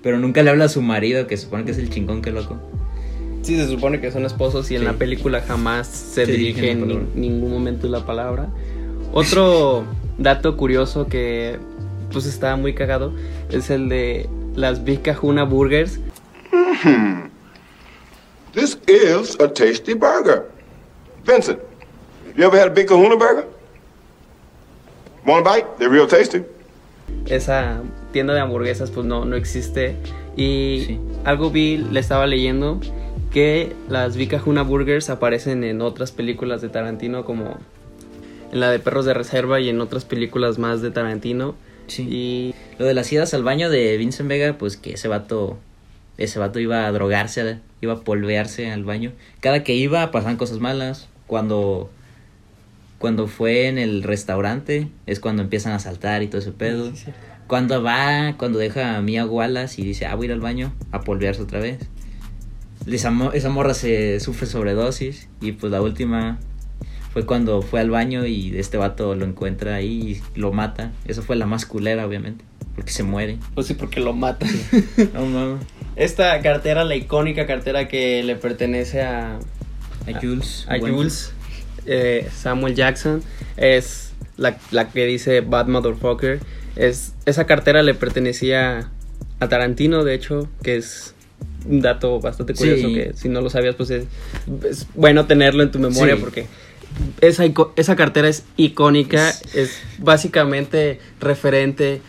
Pero 0.01 0.19
nunca 0.19 0.43
le 0.43 0.51
habla 0.51 0.65
a 0.65 0.69
su 0.69 0.81
marido, 0.81 1.25
que 1.25 1.37
supone 1.37 1.65
que 1.65 1.71
es 1.71 1.77
el 1.77 1.89
chingón, 1.89 2.21
que 2.21 2.31
loco. 2.31 2.59
Sí, 3.45 3.55
se 3.57 3.67
supone 3.67 4.01
que 4.01 4.11
son 4.11 4.25
esposos 4.25 4.71
y 4.71 4.75
en 4.75 4.81
Sí. 4.81 4.85
la 4.87 4.93
película 4.93 5.41
jamás 5.41 5.85
se 5.87 6.25
Se 6.25 6.31
dirige 6.31 6.61
dirigen 6.61 6.89
en 6.91 7.09
ni- 7.15 7.29
ningún 7.29 7.51
momento 7.51 7.87
la 7.87 8.03
palabra. 8.05 8.47
Otro 9.13 9.83
dato 10.17 10.57
curioso 10.57 11.05
que 11.07 11.59
pues 12.11 12.25
está 12.25 12.55
muy 12.55 12.73
cagado 12.73 13.13
es 13.51 13.69
el 13.69 13.87
de 13.89 14.27
las 14.55 14.83
Big 14.83 15.01
Kahuna 15.03 15.43
Burgers. 15.43 15.99
This 18.53 18.77
is 18.87 19.37
a 19.39 19.47
tasty 19.47 19.93
burger. 19.93 20.49
Vincent, 21.25 21.59
you 22.37 22.43
ever 22.45 22.57
had 22.59 22.67
a 22.69 22.73
Big 22.73 22.87
Kahuna 22.87 23.15
burger? 23.15 23.45
Want 25.25 25.45
a 25.45 25.51
bite? 25.55 25.67
They're 25.77 25.89
real 25.91 26.07
tasty. 26.07 26.43
Esa 27.27 27.81
tienda 28.13 28.33
de 28.33 28.39
hamburguesas 28.39 28.91
pues 28.91 29.05
no, 29.05 29.25
no 29.25 29.35
existe. 29.35 29.97
Y 30.37 30.83
Sí. 30.87 30.99
algo 31.25 31.49
vi, 31.51 31.77
le 31.77 31.99
estaba 31.99 32.25
leyendo 32.27 32.79
que 33.35 33.75
las 33.89 34.15
Kahuna 34.15 34.61
Burgers 34.61 35.09
aparecen 35.09 35.65
en 35.65 35.81
otras 35.81 36.13
películas 36.13 36.61
de 36.61 36.69
Tarantino 36.69 37.25
como 37.25 37.57
en 38.53 38.61
la 38.61 38.71
de 38.71 38.79
Perros 38.79 39.03
de 39.03 39.13
Reserva 39.13 39.59
y 39.59 39.67
en 39.67 39.81
otras 39.81 40.05
películas 40.05 40.57
más 40.57 40.81
de 40.81 40.89
Tarantino. 40.89 41.53
Sí. 41.87 42.07
Y 42.09 42.55
Lo 42.79 42.85
de 42.85 42.93
las 42.93 43.11
idas 43.11 43.33
al 43.33 43.43
baño 43.43 43.69
de 43.69 43.97
Vincent 43.97 44.29
Vega, 44.29 44.57
pues 44.57 44.77
que 44.77 44.93
ese 44.93 45.09
vato, 45.09 45.57
ese 46.17 46.39
vato 46.39 46.61
iba 46.61 46.87
a 46.87 46.91
drogarse, 46.93 47.59
iba 47.81 47.91
a 47.91 47.99
polvearse 47.99 48.71
al 48.71 48.85
baño. 48.85 49.11
Cada 49.41 49.65
que 49.65 49.73
iba 49.73 50.11
pasaban 50.11 50.37
cosas 50.37 50.59
malas. 50.59 51.09
Cuando, 51.27 51.89
cuando 52.99 53.27
fue 53.27 53.67
en 53.67 53.77
el 53.77 54.03
restaurante 54.03 54.87
es 55.07 55.19
cuando 55.19 55.41
empiezan 55.41 55.73
a 55.73 55.79
saltar 55.79 56.23
y 56.23 56.27
todo 56.27 56.39
ese 56.39 56.53
pedo. 56.53 56.89
Cuando 57.47 57.83
va, 57.83 58.35
cuando 58.37 58.59
deja 58.59 58.95
a 58.95 59.01
Mia 59.01 59.25
Wallace 59.25 59.81
y 59.81 59.83
dice, 59.83 60.05
ah, 60.05 60.15
voy 60.15 60.23
a 60.23 60.25
ir 60.27 60.31
al 60.31 60.39
baño 60.39 60.73
a 60.93 61.01
polvearse 61.01 61.41
otra 61.41 61.59
vez. 61.59 61.89
Esa, 62.87 63.11
mo- 63.11 63.31
esa 63.33 63.49
morra 63.49 63.73
se 63.73 64.19
sufre 64.19 64.47
sobredosis 64.47 65.27
y 65.41 65.53
pues 65.53 65.71
la 65.71 65.81
última 65.81 66.37
fue 67.13 67.25
cuando 67.25 67.61
fue 67.61 67.79
al 67.79 67.89
baño 67.89 68.25
y 68.25 68.57
este 68.57 68.77
vato 68.77 69.15
lo 69.15 69.25
encuentra 69.25 69.75
ahí 69.75 70.21
y 70.35 70.39
lo 70.39 70.51
mata. 70.51 70.91
Eso 71.05 71.21
fue 71.23 71.35
la 71.35 71.45
más 71.45 71.65
culera, 71.65 72.05
obviamente, 72.05 72.43
porque 72.75 72.91
se 72.91 73.03
muere. 73.03 73.37
pues 73.53 73.67
sí, 73.67 73.73
porque 73.73 73.99
lo. 74.01 74.13
No 75.13 75.25
mames. 75.25 75.61
Esta 75.95 76.39
cartera, 76.41 76.83
la 76.83 76.95
icónica 76.95 77.47
cartera 77.47 77.87
que 77.87 78.21
le 78.23 78.35
pertenece 78.35 79.01
a, 79.01 79.39
A 80.07 80.19
Jules. 80.21 80.65
a 80.67 80.77
Jules 80.77 81.31
eh, 81.85 82.29
Samuel 82.35 82.75
Jackson, 82.75 83.23
es 83.55 84.11
la, 84.35 84.57
la 84.71 84.89
que 84.89 85.05
dice 85.05 85.39
Bad 85.41 85.67
Motherfucker. 85.67 86.39
Es, 86.75 87.13
esa 87.25 87.45
cartera 87.45 87.81
le 87.81 87.93
pertenecía 87.93 88.89
a 89.39 89.47
Tarantino, 89.47 90.03
de 90.03 90.13
hecho, 90.15 90.49
que 90.61 90.75
es 90.75 91.14
un 91.67 91.81
dato 91.81 92.19
bastante 92.19 92.53
curioso 92.53 92.87
Sí. 92.87 92.93
que 92.93 93.11
si 93.15 93.29
no 93.29 93.41
lo 93.41 93.49
sabías, 93.49 93.75
pues 93.75 93.89
es, 93.89 94.05
es 94.69 94.87
bueno 94.95 95.25
tenerlo 95.25 95.63
en 95.63 95.71
tu 95.71 95.79
memoria 95.79 96.15
Sí. 96.15 96.21
porque 96.21 96.45
esa, 97.21 97.43
esa 97.75 97.95
cartera 97.95 98.27
es 98.29 98.43
icónica, 98.57 99.29
Es- 99.29 99.55
es 99.55 99.81
básicamente 99.97 100.99
referente 101.19 102.01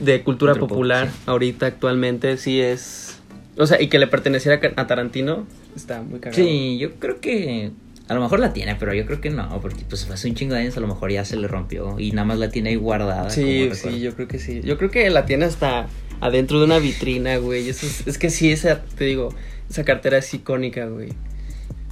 de 0.00 0.22
cultura 0.22 0.22
Cultura 0.24 0.54
pop, 0.54 0.68
popular 0.68 1.08
sí. 1.08 1.14
ahorita 1.26 1.66
actualmente, 1.66 2.36
sí 2.38 2.60
es... 2.60 3.18
O 3.56 3.66
sea, 3.66 3.80
y 3.80 3.88
que 3.88 3.98
le 3.98 4.06
perteneciera 4.08 4.60
a 4.76 4.86
Tarantino, 4.86 5.46
está 5.76 6.02
muy 6.02 6.18
cagado. 6.18 6.42
Sí, 6.42 6.78
yo 6.78 6.92
creo 6.94 7.20
que 7.20 7.70
A 8.06 8.12
lo 8.12 8.20
mejor 8.20 8.38
la 8.38 8.52
tiene, 8.52 8.76
pero 8.76 8.92
yo 8.92 9.06
creo 9.06 9.22
que 9.22 9.30
no, 9.30 9.60
porque 9.62 9.82
pues 9.88 10.10
hace 10.10 10.28
un 10.28 10.34
chingo 10.34 10.52
de 10.54 10.60
años 10.60 10.76
a 10.76 10.80
lo 10.80 10.86
mejor 10.88 11.10
ya 11.10 11.24
se 11.24 11.36
le 11.36 11.48
rompió 11.48 11.98
y 11.98 12.10
nada 12.12 12.26
más 12.26 12.38
la 12.38 12.50
tiene 12.50 12.68
ahí 12.68 12.76
guardada. 12.76 13.30
Sí, 13.30 13.70
sí, 13.72 13.98
yo 14.00 14.14
creo 14.14 14.28
que 14.28 14.38
sí. 14.38 14.60
Yo 14.62 14.76
creo 14.76 14.90
que 14.90 15.08
la 15.08 15.24
tiene 15.24 15.46
hasta 15.46 15.86
adentro 16.24 16.58
de 16.58 16.64
una 16.64 16.78
vitrina, 16.78 17.36
güey. 17.36 17.68
Eso 17.68 17.86
es, 17.86 18.06
es 18.06 18.16
que 18.18 18.30
sí, 18.30 18.50
esa, 18.50 18.82
te 18.82 19.04
digo, 19.04 19.28
esa 19.70 19.84
cartera 19.84 20.16
es 20.18 20.32
icónica, 20.32 20.86
güey. 20.86 21.10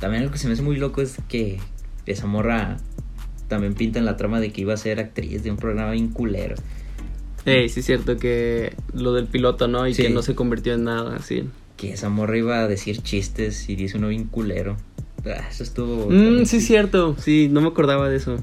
También 0.00 0.24
lo 0.24 0.30
que 0.32 0.38
se 0.38 0.46
me 0.48 0.54
hace 0.54 0.62
muy 0.62 0.76
loco 0.76 1.02
es 1.02 1.16
que 1.28 1.58
esa 2.06 2.26
morra 2.26 2.78
también 3.48 3.74
pinta 3.74 3.98
en 3.98 4.06
la 4.06 4.16
trama 4.16 4.40
de 4.40 4.50
que 4.50 4.62
iba 4.62 4.72
a 4.72 4.78
ser 4.78 4.98
actriz 5.00 5.42
de 5.44 5.50
un 5.50 5.58
programa 5.58 5.92
bien 5.92 6.08
culero. 6.08 6.56
Ey, 7.44 7.68
sí 7.68 7.80
es 7.80 7.86
cierto 7.86 8.16
que 8.16 8.74
lo 8.94 9.12
del 9.12 9.26
piloto, 9.26 9.68
¿no? 9.68 9.86
Y 9.86 9.92
Sí. 9.94 10.02
que 10.02 10.10
no 10.10 10.22
se 10.22 10.34
convirtió 10.34 10.72
en 10.74 10.84
nada, 10.84 11.18
sí. 11.20 11.44
Que 11.76 11.92
esa 11.92 12.08
morra 12.08 12.38
iba 12.38 12.60
a 12.60 12.68
decir 12.68 13.02
chistes 13.02 13.68
y 13.68 13.76
dice 13.76 13.98
uno 13.98 14.08
bien 14.08 14.24
culero. 14.24 14.76
Ah, 15.26 15.46
eso 15.50 15.62
estuvo... 15.62 16.08
Mm, 16.10 16.46
sí 16.46 16.56
es 16.56 16.66
cierto, 16.66 17.16
sí, 17.18 17.48
no 17.50 17.60
me 17.60 17.68
acordaba 17.68 18.08
de 18.08 18.16
eso. 18.16 18.38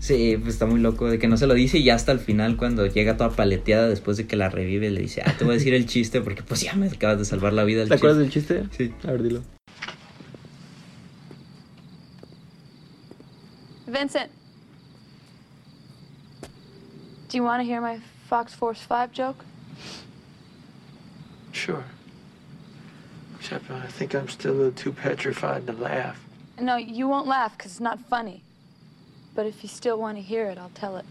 Sí, 0.00 0.36
pues 0.38 0.54
está 0.54 0.66
muy 0.66 0.80
loco 0.80 1.08
de 1.08 1.18
que 1.18 1.28
no 1.28 1.36
se 1.38 1.46
lo 1.46 1.54
dice 1.54 1.78
y 1.78 1.84
ya 1.84 1.94
hasta 1.94 2.12
el 2.12 2.18
final 2.18 2.56
cuando 2.58 2.86
llega 2.86 3.16
toda 3.16 3.30
paleteada 3.30 3.88
después 3.88 4.16
de 4.18 4.26
que 4.26 4.36
la 4.36 4.50
revive 4.50 4.90
le 4.90 5.00
dice, 5.00 5.22
ah, 5.24 5.34
te 5.38 5.44
voy 5.44 5.54
a 5.54 5.58
decir 5.58 5.72
el 5.72 5.86
chiste 5.86 6.20
porque 6.20 6.42
pues 6.42 6.60
ya 6.60 6.74
me 6.74 6.88
acabas 6.88 7.18
de 7.18 7.24
salvar 7.24 7.52
la 7.54 7.64
vida. 7.64 7.82
el 7.82 7.88
¿Te 7.88 7.94
acuerdas 7.94 8.28
chiste". 8.30 8.54
del 8.54 8.68
chiste? 8.70 8.92
Sí. 9.02 9.08
A 9.08 9.12
ver, 9.12 9.22
dilo. 9.22 9.42
Vincent, 13.86 14.30
do 17.28 17.36
you 17.36 17.42
want 17.44 17.60
to 17.60 17.64
hear 17.66 17.80
my 17.80 17.98
Fox 18.28 18.54
Force 18.54 18.80
5 18.86 19.12
joke? 19.12 19.44
Sure. 21.52 21.84
Except 23.38 23.70
I 23.70 23.86
think 23.88 24.14
I'm 24.14 24.28
still 24.28 24.52
a 24.52 24.56
little 24.56 24.72
too 24.72 24.92
petrified 24.92 25.66
to 25.66 25.72
laugh. 25.72 26.18
No, 26.60 26.76
you 26.76 27.08
won't 27.08 27.26
laugh 27.26 27.56
because 27.56 27.72
it's 27.72 27.80
not 27.80 27.98
funny. 28.08 28.42
But 29.34 29.46
if 29.46 29.62
you 29.62 29.68
still 29.68 29.98
want 29.98 30.16
to 30.16 30.22
hear 30.22 30.46
it, 30.46 30.58
I'll 30.58 30.70
tell 30.74 30.96
it. 30.96 31.04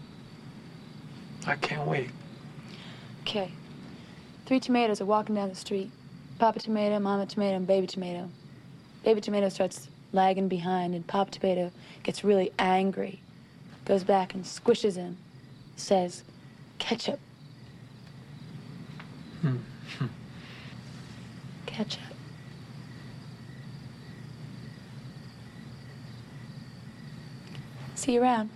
I 1.46 1.56
can't 1.56 1.86
wait. 1.86 2.10
Okay. 3.22 3.50
Three 4.46 4.60
tomatoes 4.60 5.00
are 5.00 5.04
walking 5.04 5.34
down 5.34 5.48
the 5.48 5.54
street. 5.54 5.90
Papa 6.38 6.58
tomato, 6.58 6.98
mama 6.98 7.26
tomato, 7.26 7.56
and 7.56 7.66
baby 7.66 7.86
tomato. 7.86 8.28
Baby 9.04 9.20
tomato 9.20 9.48
starts 9.48 9.88
lagging 10.12 10.48
behind, 10.48 10.94
and 10.94 11.06
Papa 11.06 11.30
tomato 11.30 11.70
gets 12.02 12.24
really 12.24 12.50
angry. 12.58 13.20
Goes 13.84 14.04
back 14.04 14.34
and 14.34 14.44
squishes 14.44 14.96
him. 14.96 15.18
Says, 15.76 16.24
ketchup. 16.78 17.20
Hmm. 19.42 19.56
Ketchup. 21.66 22.13
Around. 28.08 28.50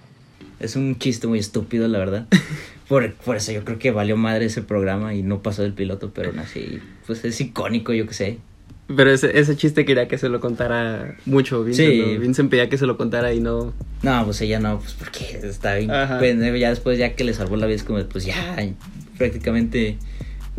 Es 0.61 0.77
un 0.77 0.99
chiste 0.99 1.27
muy 1.27 1.39
estúpido, 1.39 1.89
la 1.89 1.99
verdad. 1.99 2.27
Por, 2.89 3.13
por 3.13 3.37
eso 3.37 3.53
yo 3.53 3.65
creo 3.65 3.79
que 3.79 3.91
valió 3.91 4.17
madre 4.17 4.47
ese 4.47 4.63
programa 4.63 5.15
y 5.15 5.23
no 5.23 5.43
pasó 5.43 5.61
del 5.61 5.75
piloto, 5.75 6.11
pero 6.15 6.31
aún 6.31 6.39
así, 6.39 6.79
pues 7.07 7.23
es 7.23 7.39
icónico, 7.39 7.93
yo 7.93 8.07
que 8.07 8.15
sé. 8.15 8.39
Pero 8.97 9.11
ese, 9.11 9.39
ese 9.39 9.55
chiste 9.57 9.85
quería 9.85 10.09
que 10.09 10.17
se 10.17 10.31
lo 10.31 10.41
contara 10.41 11.17
mucho, 11.27 11.63
Vincent. 11.63 11.91
Sí. 11.91 12.01
¿no? 12.15 12.21
Vincent 12.21 12.51
pedía 12.51 12.71
que 12.71 12.79
se 12.79 12.87
lo 12.87 12.97
contara 12.97 13.35
y 13.35 13.41
no... 13.41 13.75
No, 14.03 14.25
pues 14.25 14.41
ella 14.41 14.59
no, 14.59 14.79
pues 14.79 14.95
porque 14.95 15.39
está 15.43 15.75
bien 15.75 15.91
pendejo. 16.19 16.57
Ya 16.57 16.71
después, 16.71 16.99
ya 16.99 17.15
que 17.15 17.25
le 17.25 17.35
salvó 17.35 17.57
la 17.57 17.67
vida, 17.67 17.77
es 17.77 17.83
como, 17.83 18.03
pues 18.05 18.25
ya, 18.25 18.57
prácticamente. 19.19 19.99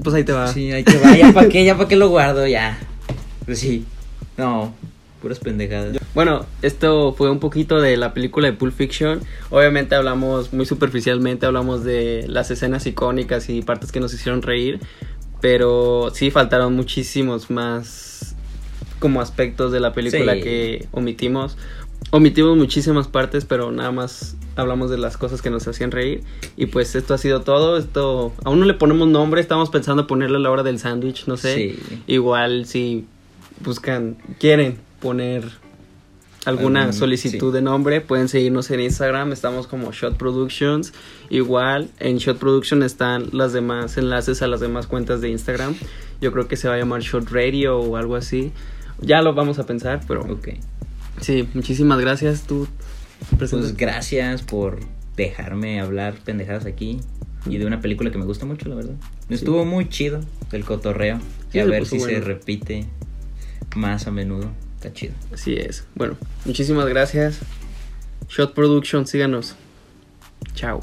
Pues 0.04 0.16
ahí 0.16 0.24
te 0.24 0.32
va. 0.32 0.54
Sí, 0.54 0.72
ahí 0.72 0.84
te 0.84 1.00
va, 1.00 1.18
ya 1.18 1.34
para 1.34 1.50
qué, 1.50 1.66
ya 1.66 1.76
para 1.76 1.90
qué 1.90 1.96
lo 1.96 2.10
guardo, 2.10 2.46
ya. 2.46 2.78
Pues 3.46 3.58
sí, 3.58 3.86
no, 4.38 4.76
puras 5.20 5.40
pendejadas. 5.40 5.99
Bueno, 6.20 6.46
esto 6.62 7.14
fue 7.14 7.32
un 7.32 7.40
poquito 7.40 7.80
de 7.80 7.96
la 7.96 8.14
película 8.14 8.48
de 8.48 8.54
Pulp 8.54 8.74
Fiction. 8.76 9.22
Obviamente 9.52 9.96
hablamos 9.96 10.52
muy 10.52 10.66
superficialmente, 10.66 11.46
hablamos 11.46 11.86
de 11.86 12.26
las 12.28 12.52
escenas 12.52 12.86
icónicas 12.86 13.48
y 13.48 13.62
partes 13.62 13.94
que 13.94 14.02
nos 14.02 14.14
hicieron 14.14 14.42
reír, 14.42 14.82
pero 15.40 16.12
sí 16.14 16.30
faltaron 16.30 16.76
muchísimos 16.76 17.50
más 17.50 18.36
como 19.00 19.22
aspectos 19.22 19.72
de 19.72 19.80
la 19.80 19.94
película 19.94 20.34
Sí. 20.34 20.42
que 20.42 20.88
omitimos. 20.92 21.56
Omitimos 22.12 22.58
muchísimas 22.58 23.08
partes, 23.08 23.46
pero 23.46 23.72
nada 23.72 23.94
más 23.94 24.36
hablamos 24.58 24.92
de 24.92 24.98
las 24.98 25.16
cosas 25.16 25.42
que 25.42 25.50
nos 25.50 25.70
hacían 25.70 25.90
reír. 25.90 26.24
Y 26.58 26.66
pues 26.66 26.96
esto 26.96 27.14
ha 27.14 27.18
sido 27.18 27.44
todo. 27.44 27.78
Esto 27.78 28.34
aún 28.44 28.60
no 28.60 28.66
le 28.66 28.74
ponemos 28.74 29.08
nombre, 29.08 29.40
estamos 29.40 29.70
pensando 29.70 30.06
ponerle 30.06 30.36
a 30.36 30.42
la 30.42 30.52
hora 30.52 30.64
del 30.64 30.80
sándwich, 30.80 31.28
no 31.28 31.38
sé. 31.38 31.56
Sí. 31.56 32.02
Igual 32.08 32.66
si 32.66 33.06
buscan, 33.64 34.18
quieren 34.38 34.80
poner 35.00 35.69
alguna 36.50 36.82
Algún- 36.82 36.94
solicitud 36.94 37.50
sí. 37.52 37.54
de 37.54 37.62
nombre, 37.62 38.02
pueden 38.02 38.28
seguirnos 38.28 38.70
en 38.72 38.82
Instagram, 38.82 39.32
estamos 39.32 39.68
como 39.68 39.92
Shot 39.92 40.18
Productions. 40.18 40.94
Igual 41.30 41.90
en 42.00 42.18
Shot 42.18 42.38
Production 42.38 42.84
están 42.84 43.30
las 43.32 43.54
demás 43.54 43.98
enlaces 43.98 44.42
a 44.42 44.48
las 44.48 44.60
demás 44.60 44.88
cuentas 44.88 45.22
de 45.22 45.30
Instagram. 45.30 45.76
Yo 46.22 46.32
creo 46.32 46.48
que 46.48 46.58
se 46.58 46.68
va 46.68 46.76
a 46.76 46.78
llamar 46.78 47.02
Shot 47.02 47.30
Radio 47.32 47.78
o 47.80 47.96
algo 47.96 48.16
así. 48.16 48.52
Ya 49.02 49.22
lo 49.22 49.34
vamos 49.34 49.60
a 49.60 49.66
pensar, 49.66 50.02
pero 50.08 50.22
Ok. 50.24 50.50
sí, 51.22 51.48
muchísimas 51.54 52.00
gracias. 52.00 52.44
Tú 52.44 52.68
Pues 53.38 53.76
gracias 53.78 54.42
por 54.42 54.80
dejarme 55.18 55.80
hablar 55.82 56.16
pendejadas 56.24 56.66
aquí. 56.66 57.00
Y 57.46 57.58
de 57.58 57.66
una 57.66 57.80
película 57.80 58.12
que 58.12 58.18
me 58.18 58.26
gusta 58.26 58.46
mucho, 58.46 58.68
la 58.68 58.76
verdad. 58.76 58.96
Estuvo 59.30 59.64
muy 59.64 59.88
chido 59.88 60.20
el 60.52 60.66
cotorreo. 60.66 61.20
Sí, 61.52 61.58
y 61.58 61.60
a 61.60 61.64
se 61.64 61.70
ver 61.70 61.86
si 61.86 62.00
se 62.00 62.06
bueno. 62.12 62.26
repite 62.26 62.86
más 63.76 64.08
a 64.08 64.12
menudo. 64.12 64.52
Está 64.80 64.94
chido. 64.94 65.14
Así 65.34 65.56
es. 65.56 65.84
Bueno, 65.94 66.16
muchísimas 66.46 66.88
gracias. 66.88 67.40
Shot 68.30 68.54
Production, 68.54 69.06
síganos. 69.06 69.56
Chao. 70.56 70.80